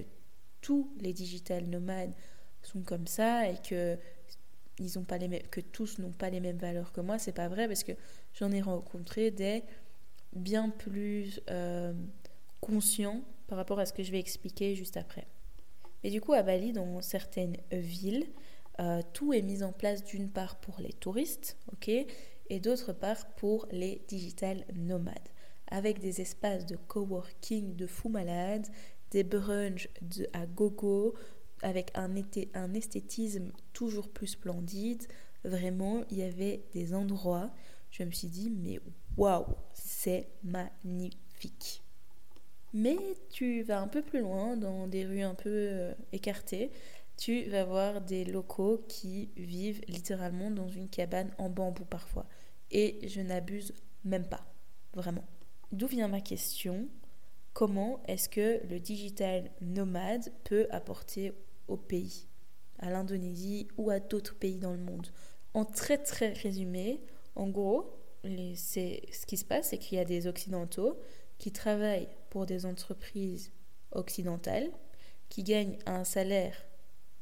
tous 0.62 0.90
les 1.00 1.14
digital 1.14 1.66
nomades 1.66 2.14
sont 2.64 2.82
comme 2.82 3.08
ça 3.08 3.50
et 3.50 3.58
que 3.58 3.98
ils 4.80 5.00
ont 5.00 5.04
pas 5.04 5.18
les 5.18 5.40
que 5.40 5.62
tous 5.62 5.98
n'ont 5.98 6.12
pas 6.12 6.30
les 6.30 6.40
mêmes 6.40 6.58
valeurs 6.58 6.92
que 6.92 7.02
moi, 7.02 7.18
c'est 7.18 7.32
pas 7.32 7.48
vrai 7.48 7.68
parce 7.68 7.84
que 7.84 7.94
j'en 8.34 8.52
ai 8.52 8.62
rencontré 8.62 9.32
des 9.32 9.64
bien 10.34 10.70
plus 10.70 11.42
euh, 11.50 11.94
conscients 12.62 13.22
par 13.48 13.58
rapport 13.58 13.80
à 13.80 13.86
ce 13.86 13.94
que 13.94 14.04
je 14.04 14.12
vais 14.12 14.20
expliquer 14.20 14.76
juste 14.76 14.98
après. 14.98 15.26
Et 16.04 16.12
du 16.12 16.22
coup, 16.22 16.34
à 16.34 16.44
Bali, 16.44 16.74
dans 16.74 17.02
certaines 17.02 17.58
villes, 17.72 18.28
euh, 18.80 19.02
tout 19.14 19.34
est 19.34 19.42
mis 19.42 19.64
en 19.64 19.72
place 19.72 20.04
d'une 20.04 20.30
part 20.30 20.60
pour 20.60 20.80
les 20.80 20.94
touristes, 20.94 21.58
ok, 21.74 21.90
et 22.50 22.60
d'autre 22.60 22.94
part 22.94 23.28
pour 23.36 23.68
les 23.72 24.02
digital 24.08 24.66
nomades, 24.76 25.30
avec 25.68 26.00
des 26.00 26.22
espaces 26.22 26.66
de 26.66 26.76
coworking 26.76 27.76
de 27.76 27.88
fous 27.88 28.10
malades, 28.10 28.68
des 29.12 29.24
brunchs 29.24 29.90
de, 30.02 30.28
à 30.34 30.46
gogo, 30.46 31.16
avec 31.62 31.92
un, 31.96 32.16
été, 32.16 32.50
un 32.54 32.74
esthétisme 32.74 33.52
toujours 33.74 34.10
plus 34.10 34.28
splendide. 34.28 35.04
Vraiment, 35.44 36.04
il 36.12 36.18
y 36.18 36.24
avait 36.24 36.64
des 36.74 36.94
endroits, 36.94 37.52
je 37.90 38.04
me 38.04 38.12
suis 38.12 38.28
dit, 38.28 38.50
mais 38.52 38.80
waouh, 39.18 39.46
c'est 39.74 40.28
magnifique. 40.44 41.84
Mais 42.74 42.98
tu 43.30 43.64
vas 43.64 43.82
un 43.82 43.88
peu 43.88 44.02
plus 44.02 44.20
loin, 44.20 44.58
dans 44.58 44.88
des 44.88 45.06
rues 45.06 45.22
un 45.22 45.36
peu 45.36 45.50
euh, 45.50 45.94
écartées, 46.12 46.70
tu 47.18 47.44
vas 47.50 47.66
voir 47.66 48.02
des 48.02 48.24
locaux 48.24 48.86
qui 48.88 49.32
vivent 49.36 49.82
littéralement 49.88 50.52
dans 50.52 50.70
une 50.70 50.88
cabane 50.88 51.32
en 51.40 51.50
bambou 51.50 51.84
parfois. 51.84 52.28
Et 52.72 53.08
je 53.08 53.22
n'abuse 53.22 53.74
même 54.06 54.28
pas, 54.28 54.46
vraiment. 54.94 55.26
D'où 55.72 55.88
vient 55.88 56.08
ma 56.08 56.22
question 56.22 56.88
comment 57.54 58.04
est-ce 58.06 58.30
que 58.30 58.62
le 58.70 58.80
digital 58.80 59.50
nomade 59.62 60.32
peut 60.44 60.68
apporter 60.70 61.34
au 61.68 61.76
pays, 61.76 62.28
à 62.78 62.92
l'Indonésie 62.92 63.68
ou 63.78 63.90
à 63.90 64.00
d'autres 64.00 64.36
pays 64.36 64.60
dans 64.60 64.74
le 64.74 64.78
monde? 64.78 65.08
En 65.56 65.66
très 65.66 65.98
très 65.98 66.34
résumé, 66.34 67.02
en 67.36 67.48
gros, 67.48 67.98
ce 68.24 69.26
qui 69.26 69.38
se 69.38 69.46
passe, 69.46 69.70
c'est 69.70 69.80
qu'il 69.80 69.98
y 69.98 70.02
a 70.02 70.06
des 70.06 70.28
Occidentaux 70.28 71.00
qui 71.40 71.52
travaillent 71.52 72.10
pour 72.30 72.46
des 72.46 72.68
entreprises 72.68 73.52
occidentales, 73.92 74.70
qui 75.30 75.42
gagnent 75.42 75.80
un 75.88 76.04
salaire 76.04 76.67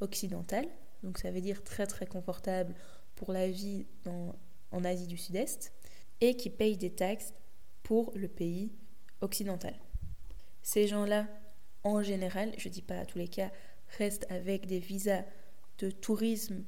occidental, 0.01 0.67
donc 1.03 1.17
ça 1.17 1.31
veut 1.31 1.41
dire 1.41 1.63
très 1.63 1.87
très 1.87 2.05
confortable 2.05 2.73
pour 3.15 3.31
la 3.31 3.49
vie 3.49 3.85
en 4.71 4.83
Asie 4.83 5.07
du 5.07 5.17
Sud-Est, 5.17 5.71
et 6.21 6.35
qui 6.35 6.49
payent 6.49 6.77
des 6.77 6.91
taxes 6.91 7.33
pour 7.83 8.11
le 8.15 8.27
pays 8.27 8.71
occidental. 9.21 9.75
Ces 10.63 10.87
gens-là, 10.87 11.27
en 11.83 12.01
général, 12.01 12.53
je 12.57 12.67
ne 12.67 12.73
dis 12.73 12.81
pas 12.81 12.97
à 12.97 13.05
tous 13.05 13.17
les 13.17 13.27
cas, 13.27 13.51
restent 13.97 14.25
avec 14.31 14.65
des 14.65 14.79
visas 14.79 15.23
de 15.77 15.91
tourisme 15.91 16.63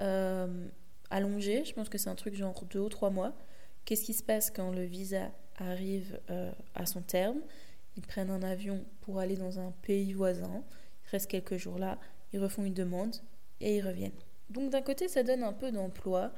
euh, 0.00 0.68
allongés. 1.10 1.64
Je 1.64 1.74
pense 1.74 1.88
que 1.88 1.98
c'est 1.98 2.08
un 2.08 2.14
truc 2.14 2.34
genre 2.34 2.64
deux 2.64 2.80
ou 2.80 2.88
trois 2.88 3.10
mois. 3.10 3.36
Qu'est-ce 3.84 4.04
qui 4.04 4.14
se 4.14 4.22
passe 4.22 4.50
quand 4.50 4.70
le 4.70 4.84
visa 4.84 5.30
arrive 5.56 6.18
euh, 6.30 6.52
à 6.74 6.86
son 6.86 7.02
terme? 7.02 7.40
Ils 7.96 8.02
prennent 8.02 8.30
un 8.30 8.42
avion 8.42 8.84
pour 9.02 9.18
aller 9.18 9.36
dans 9.36 9.60
un 9.60 9.72
pays 9.82 10.14
voisin. 10.14 10.64
Ils 11.04 11.10
restent 11.10 11.30
quelques 11.30 11.58
jours 11.58 11.78
là. 11.78 11.98
Ils 12.34 12.40
refont 12.40 12.64
une 12.64 12.74
demande 12.74 13.14
et 13.60 13.76
ils 13.76 13.80
reviennent. 13.80 14.10
Donc 14.50 14.70
d'un 14.70 14.82
côté, 14.82 15.06
ça 15.06 15.22
donne 15.22 15.44
un 15.44 15.52
peu 15.52 15.70
d'emploi 15.70 16.32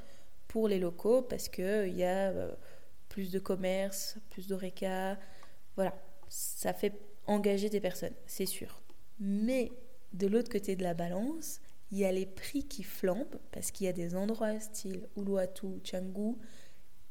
pour 0.47 0.69
les 0.69 0.79
locaux 0.79 1.23
parce 1.23 1.49
qu'il 1.49 1.97
y 1.97 2.05
a 2.05 2.29
euh, 2.29 2.55
plus 3.09 3.31
de 3.31 3.39
commerce, 3.39 4.19
plus 4.29 4.47
d'oreca. 4.47 5.19
Voilà, 5.75 5.95
ça 6.29 6.75
fait 6.75 7.01
engager 7.27 7.71
des 7.71 7.81
personnes, 7.81 8.13
c'est 8.27 8.45
sûr. 8.45 8.83
Mais 9.21 9.73
de 10.13 10.27
l'autre 10.27 10.51
côté 10.53 10.77
de 10.77 10.83
la 10.83 10.93
balance, 10.93 11.61
il 11.91 11.97
y 11.97 12.05
a 12.05 12.13
les 12.13 12.27
prix 12.27 12.65
qui 12.65 12.83
flambent 12.83 13.41
parce 13.51 13.71
qu'il 13.71 13.87
y 13.87 13.89
a 13.89 13.95
des 13.95 14.15
endroits 14.15 14.61
style 14.61 15.09
Uluwatu, 15.17 15.81
Canggu, 15.83 16.37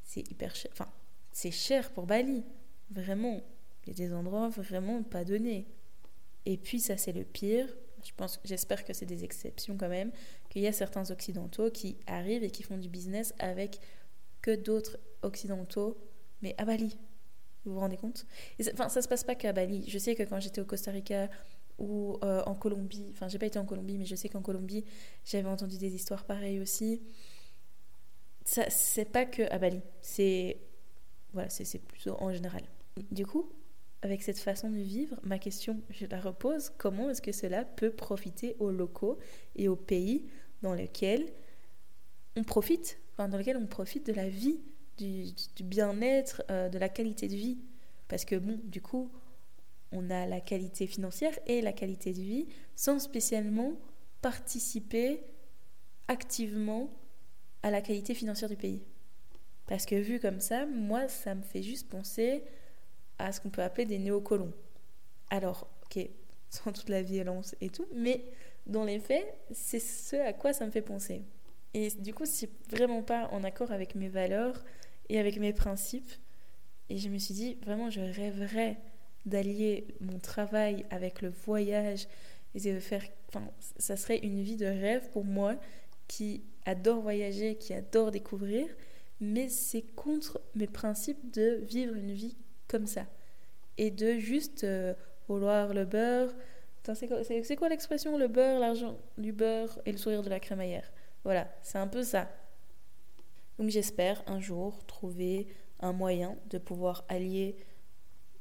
c'est 0.04 0.30
hyper 0.30 0.56
cher. 0.56 0.69
Enfin, 0.71 0.91
c'est 1.32 1.50
cher 1.50 1.91
pour 1.91 2.06
Bali, 2.06 2.43
vraiment. 2.91 3.41
Il 3.88 4.00
y 4.00 4.04
a 4.04 4.08
des 4.08 4.13
endroits 4.13 4.50
vraiment 4.50 5.02
pas 5.02 5.26
donnés. 5.26 5.65
Et 6.45 6.58
puis 6.58 6.80
ça 6.80 6.98
c'est 6.98 7.13
le 7.13 7.24
pire. 7.24 7.67
J'espère 8.44 8.84
que 8.86 8.94
c'est 8.94 9.06
des 9.06 9.24
exceptions 9.24 9.78
quand 9.78 9.89
même, 9.89 10.12
qu'il 10.50 10.62
y 10.62 10.68
a 10.68 10.72
certains 10.72 11.10
occidentaux 11.12 11.72
qui 11.72 11.98
arrivent 12.08 12.44
et 12.44 12.52
qui 12.52 12.63
font 12.63 12.78
du 12.78 12.89
business 12.89 13.34
avec 13.39 13.80
que 14.41 14.56
d'autres 14.56 14.98
occidentaux, 15.22 15.98
mais 16.41 16.56
à 16.58 16.65
Bali. 16.65 16.98
Vous 17.65 17.74
vous 17.74 17.80
rendez 17.80 17.98
compte? 17.98 18.26
Enfin, 18.74 18.89
ça 18.89 19.02
se 19.02 19.08
passe 19.08 19.24
pas 19.24 19.36
qu'à 19.36 19.54
Bali. 19.54 19.86
Je 19.89 19.98
sais 19.98 20.13
que 20.15 20.24
quand 20.24 20.39
j'étais 20.39 20.62
au 20.62 20.65
Costa 20.65 20.91
Rica 20.91 21.30
ou 21.80 22.18
euh, 22.24 22.44
en 22.46 22.54
Colombie, 22.54 23.08
enfin, 23.12 23.28
j'ai 23.28 23.39
pas 23.39 23.48
été 23.48 23.58
en 23.58 23.65
Colombie, 23.65 23.98
mais 23.98 24.06
je 24.06 24.15
sais 24.15 24.30
qu'en 24.30 24.41
Colombie, 24.41 24.86
j'avais 25.26 25.50
entendu 25.50 25.78
des 25.78 25.96
histoires 25.96 26.26
pareilles 26.26 26.60
aussi. 26.60 27.02
Ça, 28.46 28.70
c'est 28.70 29.06
pas 29.06 29.26
que 29.26 29.52
à 29.52 29.58
Bali. 29.58 29.82
C'est 30.02 30.60
voilà, 31.34 31.50
c'est 31.50 31.80
plutôt 31.80 32.15
en 32.22 32.32
général. 32.32 32.62
Du 33.12 33.26
coup, 33.26 33.52
avec 34.06 34.22
cette 34.22 34.38
façon 34.38 34.70
de 34.70 34.78
vivre, 34.78 35.20
ma 35.24 35.39
question, 35.39 35.82
je 35.89 36.06
la 36.06 36.22
repose 36.22 36.70
comment 36.78 37.10
est-ce 37.10 37.24
que 37.24 37.32
cela 37.32 37.65
peut 37.65 37.89
profiter 37.89 38.56
aux 38.60 38.70
locaux 38.70 39.18
et 39.56 39.68
aux 39.68 39.76
pays 39.76 40.28
dans 40.62 40.76
lesquels 40.76 41.26
on 42.36 42.44
profite, 42.44 43.00
dans 43.18 43.36
lesquels 43.36 43.58
on 43.58 43.65
profite 43.65 44.06
de 44.06 44.13
la 44.13 44.30
vie 44.30 44.60
du, 45.00 45.34
bien-être, 45.63 46.44
euh, 46.52 46.70
de 46.70 46.78
la 46.78 46.88
qualité 46.88 47.28
de 47.28 47.34
vie? 47.34 47.58
Parce 48.08 48.26
que, 48.26 48.36
bon, 48.36 48.60
du 48.65 48.80
coup, 48.80 49.10
on 49.91 50.12
a 50.12 50.28
la 50.28 50.39
qualité 50.39 50.86
financière 50.86 51.34
et 51.48 51.63
la 51.63 51.74
qualité 51.74 52.13
de 52.13 52.22
vie 52.22 52.46
sans 52.76 53.00
spécialement 53.00 53.74
participer 54.22 55.24
activement 56.08 56.91
à 57.63 57.72
la 57.72 57.82
qualité 57.82 58.13
financière 58.13 58.52
du 58.52 58.56
pays. 58.56 58.84
Parce 59.65 59.88
que 59.88 59.96
vu 59.96 60.20
comme 60.20 60.41
ça, 60.41 60.68
moi, 60.68 61.08
ça 61.08 61.34
me 61.34 61.41
fait 61.41 61.63
juste 61.63 61.89
penser 61.89 62.44
à 63.19 63.32
ce 63.32 63.39
qu'on 63.39 63.49
peut 63.49 63.63
appeler 63.63 63.86
des 63.86 63.99
néocolons. 63.99 64.54
Alors, 65.30 65.67
ok, 65.86 66.08
sans 66.49 66.71
toute 66.71 66.89
la 66.89 67.01
violence 67.01 67.56
et 67.62 67.69
tout, 67.69 67.86
mais 67.93 68.25
dans 68.65 68.84
les 68.84 68.99
faits, 68.99 69.25
c'est 69.51 69.80
ce 69.80 70.15
à 70.15 70.34
quoi 70.34 70.54
ça 70.54 70.65
me 70.65 70.71
fait 70.71 70.82
penser. 70.82 71.21
Et 71.73 71.89
du 71.99 72.13
coup, 72.13 72.25
c'est 72.25 72.49
vraiment 72.69 73.04
pas 73.04 73.28
en 73.32 73.43
accord 73.43 73.71
avec 73.71 73.95
mes 73.95 74.08
valeurs 74.08 74.63
et 75.10 75.19
avec 75.19 75.38
mes 75.38 75.54
principes. 75.54 76.12
Et 76.89 76.97
je 76.97 77.10
me 77.10 77.17
suis 77.17 77.34
dit, 77.34 77.58
vraiment, 77.65 77.89
je 77.89 77.99
rêverais 77.99 78.78
d'allier 79.25 79.88
mon 79.99 80.19
travail 80.19 80.86
avec 80.89 81.21
le 81.21 81.30
voyage 81.45 82.08
et 82.54 82.60
de 82.60 82.80
faire. 82.80 83.04
Enfin, 83.28 83.45
ça 83.78 83.97
serait 83.97 84.19
une 84.19 84.41
vie 84.41 84.56
de 84.56 84.65
rêve 84.65 85.10
pour 85.10 85.25
moi 85.25 85.56
qui 86.08 86.43
adore 86.65 87.01
voyager, 87.01 87.56
qui 87.56 87.73
adore 87.73 88.12
découvrir, 88.12 88.67
mais 89.19 89.49
c'est 89.49 89.82
contre 89.82 90.41
mes 90.56 90.67
principes 90.67 91.32
de 91.34 91.60
vivre 91.63 91.95
une 91.95 92.13
vie 92.13 92.38
comme 92.67 92.88
ça 92.88 93.06
et 93.78 93.91
de 93.91 94.13
juste 94.19 94.63
euh, 94.63 94.93
vouloir 95.28 95.73
le 95.73 95.86
beurre. 95.86 96.34
C'est 96.93 97.56
quoi, 97.56 97.69
l'expression 97.69 98.17
Le 98.17 98.28
beurre, 98.28 98.60
l'argent 98.60 98.97
du 99.17 99.32
beurre 99.34 99.80
et 99.86 99.91
le 99.91 99.97
sourire 99.97 100.21
de 100.21 100.30
la 100.30 100.39
crémaillère? 100.39 100.91
Voilà, 101.23 101.47
c'est 101.63 101.80
un 101.80 101.88
peu 101.88 102.04
ça. 102.04 102.30
Donc 103.58 103.69
j'espère 103.69 104.21
un 104.28 104.39
jour 104.39 104.86
trouver 104.86 105.47
un 105.80 105.93
moyen 105.93 106.38
de 106.49 106.58
pouvoir 106.60 107.04
allier 107.10 107.58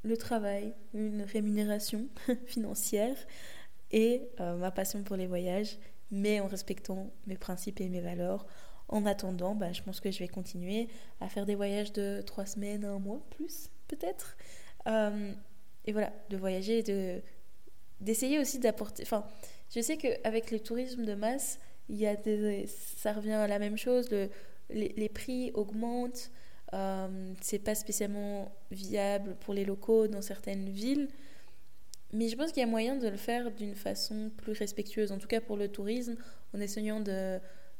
le 0.03 0.15
travail, 0.15 0.75
une 0.93 1.23
rémunération 1.23 2.07
financière 2.45 3.17
et 3.91 4.29
euh, 4.39 4.55
ma 4.57 4.69
passion 4.69 5.01
pour 5.01 5.15
les 5.15 5.25
voyages, 5.25 5.79
mais 6.11 6.39
en 6.39 6.47
respectant 6.47 7.11
mes 7.25 7.37
principes 7.37 7.81
et 7.81 7.89
mes 7.89 8.01
valeurs. 8.01 8.45
En 8.87 9.07
attendant, 9.07 9.55
bah, 9.55 9.73
je 9.73 9.81
pense 9.81 9.99
que 9.99 10.11
je 10.11 10.19
vais 10.19 10.27
continuer 10.27 10.87
à 11.19 11.29
faire 11.29 11.47
des 11.47 11.55
voyages 11.55 11.91
de 11.93 12.21
trois 12.21 12.45
semaines, 12.45 12.85
un 12.85 12.99
mois, 12.99 13.25
plus 13.31 13.71
peut-être. 13.87 14.37
Euh, 14.87 15.31
et 15.85 15.91
voilà, 15.91 16.11
de 16.29 16.37
voyager, 16.37 16.83
de 16.83 17.21
d'essayer 18.01 18.39
aussi 18.39 18.59
d'apporter. 18.59 19.03
Enfin, 19.03 19.25
je 19.73 19.79
sais 19.79 19.97
qu'avec 19.97 20.51
le 20.51 20.59
tourisme 20.59 21.05
de 21.05 21.15
masse, 21.15 21.59
il 21.89 21.95
y 21.95 22.07
a 22.07 22.15
ça 22.97 23.13
revient 23.13 23.31
à 23.31 23.47
la 23.47 23.59
même 23.59 23.77
chose. 23.77 24.09
Le, 24.11 24.29
les, 24.69 25.09
prix 25.09 25.51
augmentent. 25.53 26.31
Euh, 26.73 27.33
c'est 27.41 27.59
pas 27.59 27.75
spécialement 27.75 28.51
viable 28.71 29.37
pour 29.41 29.53
les 29.53 29.65
locaux 29.65 30.07
dans 30.07 30.21
certaines 30.21 30.69
villes. 30.69 31.07
Mais 32.11 32.27
je 32.27 32.35
pense 32.35 32.51
qu'il 32.51 32.61
y 32.61 32.63
a 32.63 32.67
moyen 32.67 32.95
de 32.95 33.07
le 33.07 33.17
faire 33.17 33.51
d'une 33.51 33.75
façon 33.75 34.31
plus 34.37 34.53
respectueuse, 34.53 35.11
en 35.11 35.17
tout 35.17 35.27
cas 35.27 35.41
pour 35.41 35.57
le 35.57 35.67
tourisme, 35.67 36.15
en 36.53 36.59
essayant 36.59 37.01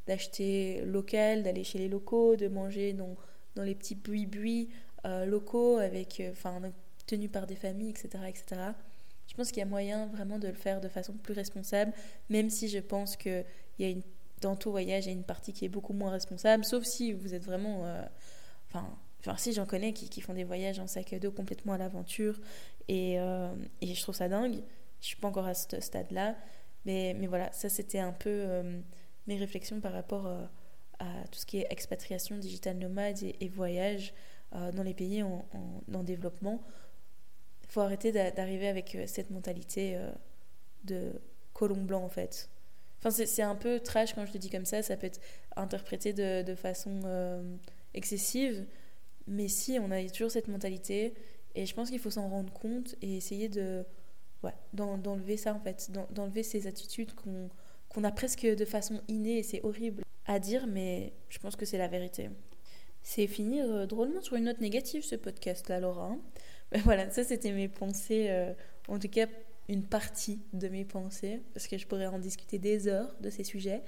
d'acheter 0.07 0.81
local, 0.85 1.43
d'aller 1.43 1.63
chez 1.63 1.79
les 1.79 1.87
locaux, 1.87 2.35
de 2.35 2.47
manger 2.47 2.93
dans, 2.93 3.15
dans 3.55 3.63
les 3.63 3.75
petits 3.75 3.95
buis-buis 3.95 4.69
locaux, 5.25 5.77
avec, 5.77 6.19
euh, 6.19 6.31
enfin, 6.31 6.61
tenus 7.05 7.31
par 7.31 7.47
des 7.47 7.55
familles, 7.55 7.89
etc., 7.89 8.09
etc. 8.27 8.61
Je 9.27 9.33
pense 9.33 9.49
qu'il 9.49 9.59
y 9.59 9.61
a 9.61 9.65
moyen 9.65 10.07
vraiment 10.07 10.39
de 10.39 10.47
le 10.47 10.53
faire 10.53 10.81
de 10.81 10.87
façon 10.87 11.13
plus 11.13 11.33
responsable, 11.33 11.93
même 12.29 12.49
si 12.49 12.69
je 12.69 12.79
pense 12.79 13.15
qu'il 13.15 13.45
y 13.79 13.85
a 13.85 13.89
une, 13.89 14.03
dans 14.41 14.55
tout 14.55 14.71
voyage, 14.71 15.05
il 15.05 15.07
y 15.07 15.11
a 15.11 15.13
une 15.15 15.23
partie 15.23 15.53
qui 15.53 15.65
est 15.65 15.69
beaucoup 15.69 15.93
moins 15.93 16.11
responsable, 16.11 16.65
sauf 16.65 16.83
si 16.83 17.13
vous 17.13 17.33
êtes 17.33 17.43
vraiment... 17.43 17.85
Euh, 17.85 18.03
enfin, 18.67 18.87
enfin, 19.19 19.37
si 19.37 19.53
j'en 19.53 19.65
connais 19.65 19.93
qui, 19.93 20.09
qui, 20.09 20.21
font 20.21 20.33
des 20.33 20.43
voyages 20.43 20.79
en 20.79 20.87
sac 20.87 21.13
à 21.13 21.19
dos 21.19 21.31
complètement 21.31 21.73
à 21.73 21.77
l'aventure, 21.77 22.39
et, 22.87 23.19
euh, 23.19 23.53
et, 23.81 23.93
je 23.93 24.01
trouve 24.01 24.15
ça 24.15 24.29
dingue. 24.29 24.61
Je 25.01 25.07
suis 25.07 25.17
pas 25.17 25.27
encore 25.27 25.47
à 25.47 25.53
ce 25.53 25.79
stade-là, 25.79 26.35
mais, 26.85 27.15
mais 27.19 27.27
voilà, 27.27 27.51
ça 27.51 27.69
c'était 27.69 27.99
un 27.99 28.11
peu 28.11 28.29
euh, 28.29 28.79
mes 29.27 29.37
réflexions 29.37 29.79
par 29.79 29.93
rapport 29.93 30.27
à 30.99 31.05
tout 31.31 31.39
ce 31.39 31.45
qui 31.45 31.57
est 31.57 31.67
expatriation, 31.69 32.37
digital 32.37 32.77
nomade 32.77 33.17
et 33.23 33.49
voyage 33.49 34.13
dans 34.51 34.83
les 34.83 34.93
pays 34.93 35.21
en, 35.21 35.45
en, 35.53 35.97
en 35.97 36.03
développement 36.03 36.63
faut 37.75 37.81
arrêter 37.81 38.13
d'arriver 38.13 38.69
avec 38.69 38.95
euh, 38.95 39.03
cette 39.05 39.31
mentalité 39.31 39.97
euh, 39.97 40.09
de 40.85 41.11
colon 41.53 41.83
blanc 41.83 42.03
en 42.03 42.09
fait. 42.09 42.49
Enfin, 42.99 43.11
c'est 43.11 43.41
un 43.41 43.55
peu 43.55 43.81
trash 43.81 44.13
quand 44.13 44.25
je 44.25 44.31
te 44.31 44.37
dis 44.37 44.49
comme 44.49 44.65
ça, 44.65 44.81
ça 44.81 44.95
peut 44.95 45.07
être 45.07 45.19
interprété 45.57 46.13
de, 46.13 46.55
façon 46.55 47.01
euh, 47.03 47.55
excessive, 47.93 48.65
mais 49.27 49.47
si, 49.47 49.77
on 49.79 49.91
a 49.91 50.01
toujours 50.09 50.31
cette 50.31 50.47
mentalité, 50.47 51.13
et 51.53 51.65
je 51.65 51.75
pense 51.75 51.89
qu'il 51.89 51.99
faut 51.99 52.09
s'en 52.09 52.29
rendre 52.29 52.51
compte 52.51 52.95
et 53.01 53.17
essayer 53.17 53.47
de 53.47 53.83
ouais, 54.41 54.53
d'enlever 54.73 55.37
ça 55.37 55.53
en 55.53 55.59
fait, 55.59 55.91
d'enlever 56.11 56.41
ces 56.41 56.65
attitudes 56.65 57.11
qu'on 57.13 58.03
a 58.03 58.11
presque 58.11 58.45
de 58.45 58.65
façon 58.65 59.01
innée, 59.07 59.39
et 59.39 59.43
c'est 59.43 59.63
horrible 59.63 60.03
à 60.25 60.39
dire, 60.39 60.65
mais 60.65 61.13
je 61.29 61.37
pense 61.37 61.55
que 61.55 61.65
c'est 61.65 61.77
la 61.77 61.87
vérité. 61.87 62.29
C'est 63.07 63.27
finir 63.27 63.85
drôlement 63.85 64.19
sur 64.19 64.35
une 64.35 64.45
note 64.45 64.61
négative 64.61 65.03
ce 65.03 65.15
podcast-là, 65.15 65.79
Laura. 65.79 66.07
Hein. 66.07 66.19
voilà, 66.85 67.07
ça 67.11 67.23
c'était 67.23 67.51
mes 67.51 67.67
pensées, 67.67 68.31
euh, 68.31 68.51
en 68.87 68.97
tout 68.97 69.07
cas 69.07 69.27
une 69.69 69.83
partie 69.83 70.39
de 70.53 70.67
mes 70.67 70.85
pensées, 70.85 71.43
parce 71.53 71.67
que 71.67 71.77
je 71.77 71.85
pourrais 71.85 72.07
en 72.07 72.17
discuter 72.17 72.57
des 72.57 72.87
heures 72.87 73.15
de 73.21 73.29
ces 73.29 73.43
sujets 73.43 73.83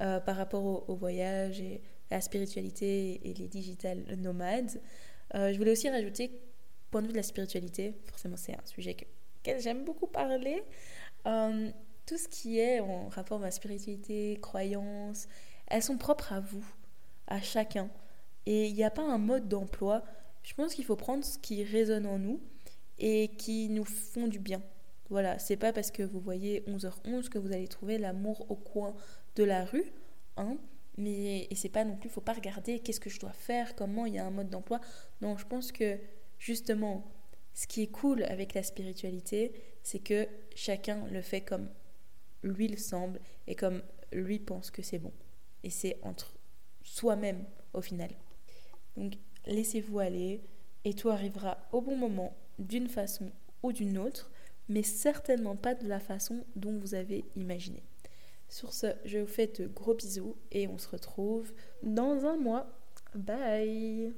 euh, 0.00 0.20
par 0.20 0.36
rapport 0.36 0.88
au, 0.88 0.94
voyage 0.96 1.60
et 1.60 1.82
à 2.10 2.14
la 2.14 2.20
spiritualité 2.22 3.20
et 3.28 3.34
les 3.34 3.46
digital 3.46 3.98
nomades. 4.16 4.80
Euh, 5.34 5.52
je 5.52 5.58
voulais 5.58 5.72
aussi 5.72 5.90
rajouter, 5.90 6.30
point 6.90 7.02
de 7.02 7.08
vue 7.08 7.12
de 7.12 7.18
la 7.18 7.22
spiritualité, 7.22 7.94
forcément 8.06 8.38
c'est 8.38 8.54
un 8.54 8.66
sujet 8.66 8.94
que, 8.94 9.04
auquel 9.40 9.60
j'aime 9.60 9.84
beaucoup 9.84 10.06
parler, 10.06 10.62
tout 11.24 12.16
ce 12.16 12.26
qui 12.26 12.58
est 12.58 12.80
en 12.80 13.08
rapport 13.08 13.36
à 13.36 13.42
ma 13.42 13.50
spiritualité, 13.50 14.38
croyances, 14.40 15.28
elles 15.66 15.82
sont 15.82 15.98
propres 15.98 16.32
à 16.32 16.40
vous, 16.40 16.64
à 17.26 17.42
chacun. 17.42 17.90
Et 18.46 18.66
il 18.66 18.74
n'y 18.74 18.84
a 18.84 18.90
pas 18.90 19.02
un 19.02 19.18
mode 19.18 19.48
d'emploi 19.48 20.02
je 20.42 20.54
pense 20.54 20.74
qu'il 20.74 20.84
faut 20.84 20.96
prendre 20.96 21.24
ce 21.24 21.38
qui 21.38 21.62
résonne 21.62 22.06
en 22.06 22.18
nous 22.18 22.40
et 22.98 23.28
qui 23.38 23.68
nous 23.68 23.84
font 23.84 24.26
du 24.26 24.38
bien. 24.38 24.62
Voilà, 25.08 25.38
c'est 25.38 25.56
pas 25.56 25.72
parce 25.72 25.90
que 25.90 26.02
vous 26.02 26.20
voyez 26.20 26.62
11h11 26.62 27.28
que 27.28 27.38
vous 27.38 27.52
allez 27.52 27.68
trouver 27.68 27.98
l'amour 27.98 28.50
au 28.50 28.56
coin 28.56 28.94
de 29.36 29.44
la 29.44 29.64
rue, 29.64 29.92
hein, 30.36 30.56
mais 30.96 31.46
et 31.50 31.54
c'est 31.54 31.68
pas 31.68 31.84
non 31.84 31.96
plus, 31.96 32.08
faut 32.08 32.20
pas 32.20 32.32
regarder 32.32 32.80
qu'est-ce 32.80 33.00
que 33.00 33.10
je 33.10 33.20
dois 33.20 33.32
faire, 33.32 33.74
comment 33.74 34.06
il 34.06 34.14
y 34.14 34.18
a 34.18 34.26
un 34.26 34.30
mode 34.30 34.50
d'emploi. 34.50 34.80
Non, 35.20 35.36
je 35.36 35.46
pense 35.46 35.70
que 35.70 35.98
justement, 36.38 37.04
ce 37.54 37.66
qui 37.66 37.82
est 37.82 37.90
cool 37.90 38.24
avec 38.24 38.54
la 38.54 38.62
spiritualité, 38.62 39.52
c'est 39.82 39.98
que 39.98 40.26
chacun 40.54 41.06
le 41.10 41.22
fait 41.22 41.42
comme 41.42 41.68
lui 42.42 42.68
le 42.68 42.78
semble 42.78 43.20
et 43.46 43.54
comme 43.54 43.82
lui 44.12 44.38
pense 44.38 44.70
que 44.70 44.82
c'est 44.82 44.98
bon. 44.98 45.12
Et 45.62 45.70
c'est 45.70 45.98
entre 46.02 46.34
soi-même 46.82 47.44
au 47.74 47.82
final. 47.82 48.10
Donc 48.96 49.14
laissez-vous 49.46 49.98
aller 49.98 50.40
et 50.84 50.94
tout 50.94 51.10
arrivera 51.10 51.58
au 51.72 51.80
bon 51.80 51.96
moment 51.96 52.36
d'une 52.58 52.88
façon 52.88 53.30
ou 53.62 53.72
d'une 53.72 53.98
autre, 53.98 54.30
mais 54.68 54.82
certainement 54.82 55.56
pas 55.56 55.74
de 55.74 55.86
la 55.86 56.00
façon 56.00 56.44
dont 56.56 56.78
vous 56.78 56.94
avez 56.94 57.24
imaginé. 57.36 57.82
Sur 58.48 58.72
ce, 58.72 58.88
je 59.04 59.18
vous 59.18 59.26
fais 59.26 59.46
de 59.46 59.66
gros 59.66 59.94
bisous 59.94 60.36
et 60.50 60.68
on 60.68 60.78
se 60.78 60.88
retrouve 60.88 61.52
dans 61.82 62.26
un 62.26 62.36
mois. 62.36 62.66
Bye 63.14 64.12